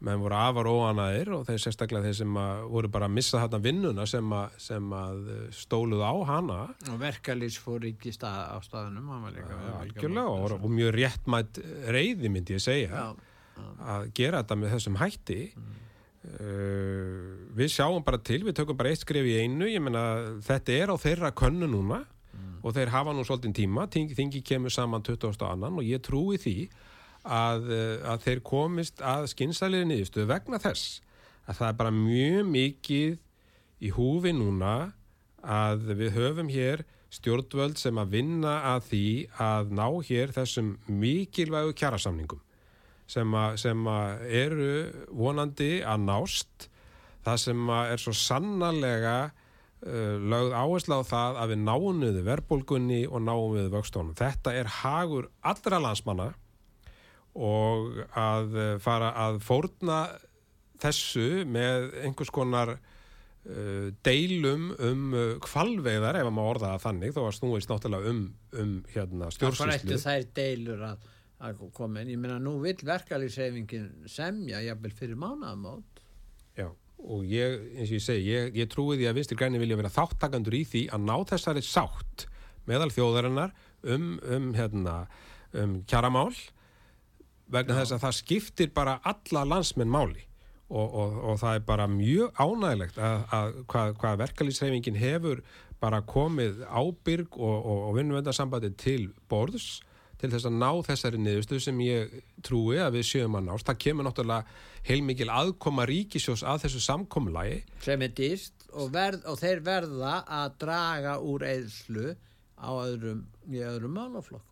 [0.00, 2.38] menn voru afar óanaðir og þeir sérstaklega þeir sem
[2.72, 5.18] voru bara að missa þarna vinnuna sem að, sem að
[5.56, 11.60] stóluð á hana og verkalýs fór ekki stað, á staðunum algjörlega og, og mjög réttmætt
[11.92, 13.04] reyði myndi ég segja já,
[13.60, 13.68] já.
[13.96, 15.68] að gera þetta með þessum hætti mm.
[16.30, 17.28] uh,
[17.60, 20.06] við sjáum bara til við tökum bara eitt skrif í einu ég menna
[20.48, 22.06] þetta er á þeirra könnu núna.
[22.62, 25.40] Og þeir hafa nú svolítið tíma þingi kemur saman 20.
[25.48, 26.56] annan og ég trúi því
[27.24, 31.00] að, eh, að þeir komist að skynsæliði niðurstu vegna þess
[31.48, 33.18] að það er bara mjög mikið
[33.80, 34.92] í húfi núna
[35.40, 39.06] að við höfum hér stjórnvöld sem að vinna að því
[39.42, 42.42] að ná hér þessum mikilvægu kjærasamningum
[43.10, 44.74] sem, a, sem að eru
[45.10, 46.68] vonandi að nást
[47.26, 49.16] það sem að er svo sannarlega
[49.80, 54.16] lögð áherslu á það að við náum við verðbólgunni og náum við vöxtónum.
[54.18, 56.30] Þetta er hagur allra landsmanna
[57.38, 60.00] og að eh, fara að fórna
[60.80, 67.34] þessu með einhvers konar uh, deilum um uh, kvalveiðar ef maður orðaða þannig þó að
[67.36, 68.22] snúist náttúrulega um,
[68.56, 69.98] um hérna, stjórnsýslu.
[70.00, 71.04] Það er deilur að,
[71.44, 76.00] að koma en ég meina nú vil verkalýsefingin semja jafnvel fyrir mánaðamót.
[76.56, 76.70] Já
[77.00, 79.92] og ég, eins og ég segi, ég, ég trúi því að vinstir græni vilja vera
[79.94, 82.26] þáttakandur í því að ná þessari sátt
[82.68, 84.96] meðal þjóðarinnar um, um, hérna,
[85.56, 86.32] um kjaramál
[87.50, 87.80] vegna Já.
[87.80, 90.26] þess að það skiptir bara alla landsmenn máli
[90.70, 95.44] og, og, og það er bara mjög ánægilegt að, að hvað, hvað verkalýsreifingin hefur
[95.80, 99.80] bara komið ábyrg og, og vinnvendarsambandi til borðs
[100.20, 103.68] til þess að ná þessari niðurstu sem ég trúi að við sjöum að nást.
[103.68, 107.62] Það kemur náttúrulega heilmikil aðkoma ríkisjós að þessu samkomlægi.
[107.84, 112.14] Sem er dýrst og, verð, og þeir verða að draga úr eðslu
[112.60, 114.50] á öðrum, í öðrum málaflokkum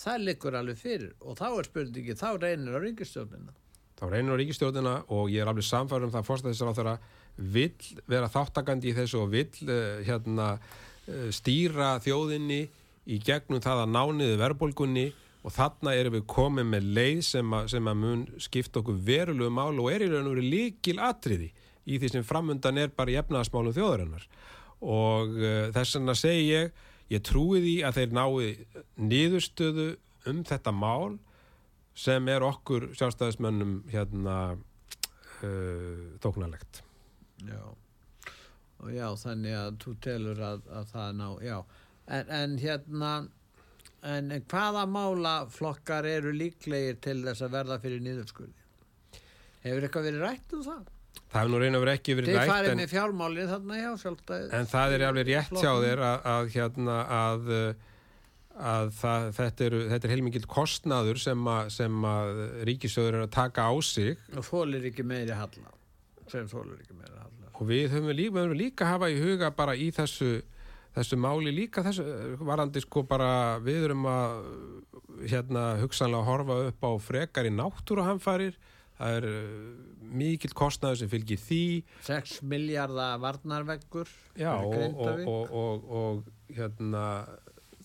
[0.00, 3.54] það liggur alveg fyrir og þá er spurningi, þá reynir á ríkistjónina
[3.96, 6.96] þá reynir á ríkistjórnina og ég er alveg samfærum það fórstæðisar á þeirra
[7.36, 12.66] vill vera þáttakandi í þessu og vill uh, hérna, uh, stýra þjóðinni
[13.06, 15.06] í gegnum það að nániðu verðbólgunni
[15.46, 19.52] og þarna erum við komið með leið sem að, sem að mun skipta okkur verulegu
[19.54, 21.52] mál og er í raun og verið líkil atriði
[21.86, 24.26] í því sem framundan er bara í efnaðasmálum þjóðarinnar.
[24.82, 28.48] Og uh, þess vegna segi ég ég trúi því að þeir nái
[28.98, 29.88] niðurstöðu
[30.30, 31.18] um þetta mál
[31.96, 36.82] sem er okkur sjálfstæðismönnum hérna uh, þóknarlegt
[37.46, 37.62] Já,
[38.80, 41.56] og já, þannig að þú telur að, að það ná, já,
[42.06, 43.12] en, en hérna,
[44.06, 48.54] en, hvaða málaflokkar eru líklegir til þess að verða fyrir niðurskurði?
[49.66, 50.84] Hefur eitthvað verið rætt um það?
[51.26, 52.80] Það hefur nú reynið að vera ekki verið Þið rætt en,
[53.82, 53.90] hjá
[54.60, 57.50] en það er alveg rétt hjá þér að, að hérna að,
[58.70, 63.66] að það, þetta, þetta er heilmikið kostnaður sem að, sem að ríkisjóður er að taka
[63.66, 65.74] á sig Og fólir ekki meiri halla,
[66.30, 67.50] sem fólir ekki meiri halla.
[67.52, 70.30] og við höfum líka, við höfum líka hafa í huga bara í þessu
[70.96, 72.04] þessu máli líka þessu
[72.40, 74.38] varandi sko bara við erum að
[75.28, 78.56] hérna hugsanlega horfa upp á frekar í náttúruhamfarir
[78.96, 79.72] það er uh,
[80.16, 81.62] mikill kostnaður sem fylgir því
[82.06, 84.08] 6 miljardar varnarveggur.
[84.38, 87.02] já og, og, og, og, hérna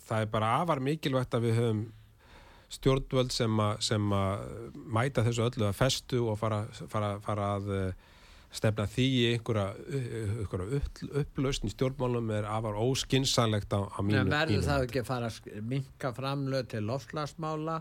[0.06, 1.82] það er bara afar mikilvægt að við höfum
[2.72, 4.46] stjórnvöld sem að
[4.96, 8.06] mæta þessu öllu að festu og fara, fara, fara að eh,
[8.52, 9.68] stefna því í einhverja,
[10.42, 15.02] einhverja upp, upplausn í stjórnmálum er afar óskinsanlegt á, á mínu En verður það ekki
[15.04, 17.78] að fara að minka framlöð til lofslagsmála,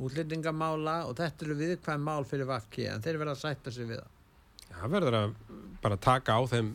[0.00, 4.00] útlendingamála og þetta eru viðkvæm mál fyrir vafki en þeir verða að sætta sig við
[4.00, 4.16] það.
[4.70, 5.34] Það verður að
[5.82, 6.70] bara taka á þeim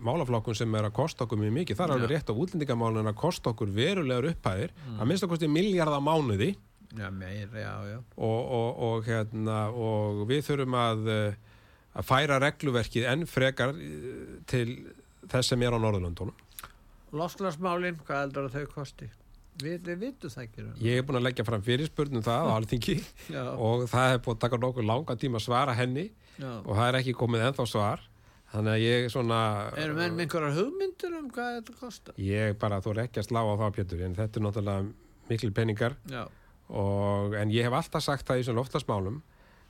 [0.00, 1.78] málaflokkun sem er að kosta okkur mjög mikið.
[1.78, 2.12] Það er alveg Já.
[2.16, 4.74] rétt á útlendingamálun að kosta okkur verulegar upphæðir.
[4.96, 6.54] að minnst að kosti miljardar mánuði
[6.98, 7.98] Já, meir, já, já.
[8.16, 11.49] og, og, og, hérna, og við þurfum að, eh,
[11.96, 14.66] að færa regluverkið enn frekar eh, til
[15.30, 16.36] þess sem er á Norðurlöndunum.
[17.16, 19.08] Lofslagsmálin, hvað heldur að þau kosti?
[19.60, 20.66] Við, vitum það ekki.
[20.86, 22.96] Ég er búin að leggja fram fyrirspurnum það á alþingi
[23.66, 26.06] og það er búin að taka nokkuð langa tíma að svara henni
[26.38, 26.52] já.
[26.62, 28.06] og það er ekki komið ennþá svar.
[28.50, 29.40] Þannig að ég svona...
[29.78, 32.16] Erum menn með einhverjar hugmyndir um hvað þetta kostar?
[32.18, 34.88] Ég bara, þú er ekki að slá á það, Pétur, en þetta er náttúrulega
[35.30, 39.20] miklu peningar og, en ég hef alltaf sagt það í þessum loftasmálum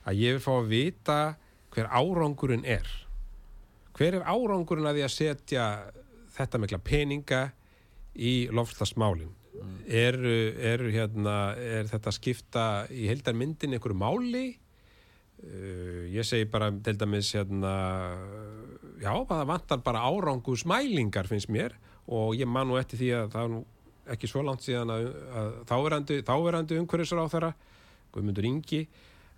[0.09, 1.19] að ég vil fá að vita
[1.75, 2.87] hver árangurinn er.
[3.97, 5.67] Hver er árangurinn að því að setja
[6.37, 7.43] þetta mikla peninga
[8.15, 9.35] í loftasmálin?
[9.91, 12.65] Eru, eru hérna, er þetta skipta
[12.95, 14.47] í heldarmyndin einhverju máli?
[15.41, 17.73] Uh, ég segi bara til dæmis hérna,
[19.01, 21.79] já, það vantar bara árangusmælingar finnst mér
[22.13, 25.07] og ég man nú eftir því að það er ekki svo langt síðan að,
[25.41, 27.51] að þáverandi, þáverandi umhverfisra á þeirra
[28.13, 28.83] Guðmundur Ingi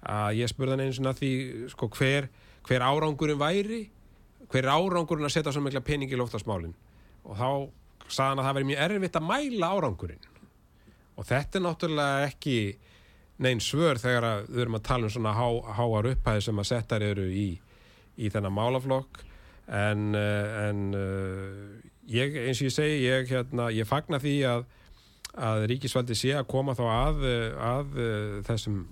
[0.03, 1.32] að ég spurði hann einu svona því
[1.72, 2.28] sko, hver,
[2.66, 3.82] hver árangurinn væri
[4.53, 6.74] hver er árangurinn að setja svo mikla pening í loftasmálin
[7.22, 7.48] og þá
[8.12, 10.24] sagði hann að það veri mjög erfitt að mæla árangurinn.
[11.16, 12.57] Og þetta er náttúrulega ekki
[13.42, 15.46] neinn svör þegar að við erum að tala um svona há,
[15.78, 17.46] háar upphæði sem að settar eru í,
[18.18, 19.22] í þennan málaflokk.
[19.72, 24.66] En, uh, en uh, ég, eins og ég segi ég, hérna, ég fagna því að,
[25.48, 27.96] að ríkisvaldi sé að koma þá að, uh, að
[28.50, 28.82] þessum,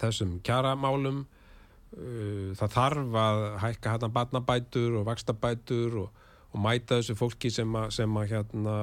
[0.00, 6.22] þessum kjaramálum uh, það þarf að hækka hérna barnabætur og vakstabætur og,
[6.52, 8.76] og mæta þessu fólki sem að, sem að hérna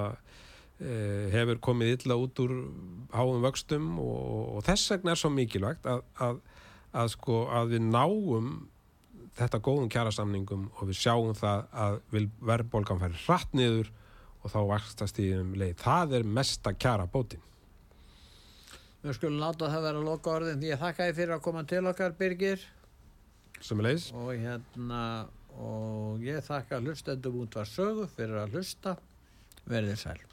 [0.82, 2.56] eh, hefur komið illa út úr
[3.14, 6.40] háum vöxtum og, og þess vegna er svo mikilvægt að, að,
[6.98, 8.50] að, sko, að við náum
[9.38, 12.00] þetta góðum kjærasamningum og við sjáum það að
[12.50, 13.92] verðbólgan færi hratt niður
[14.40, 15.78] og þá vakstast í um leið.
[15.84, 17.44] Það er mesta kjara bótin.
[19.04, 22.16] Við skulum láta það vera loka orðin ég þakka þið fyrir að koma til okkar,
[22.20, 22.66] Birgir.
[23.60, 24.10] Sem leiðis.
[24.16, 25.04] og hérna
[25.60, 28.96] og ég þakka hlustendum út var sögu fyrir að hlusta
[29.68, 30.29] verðið sæl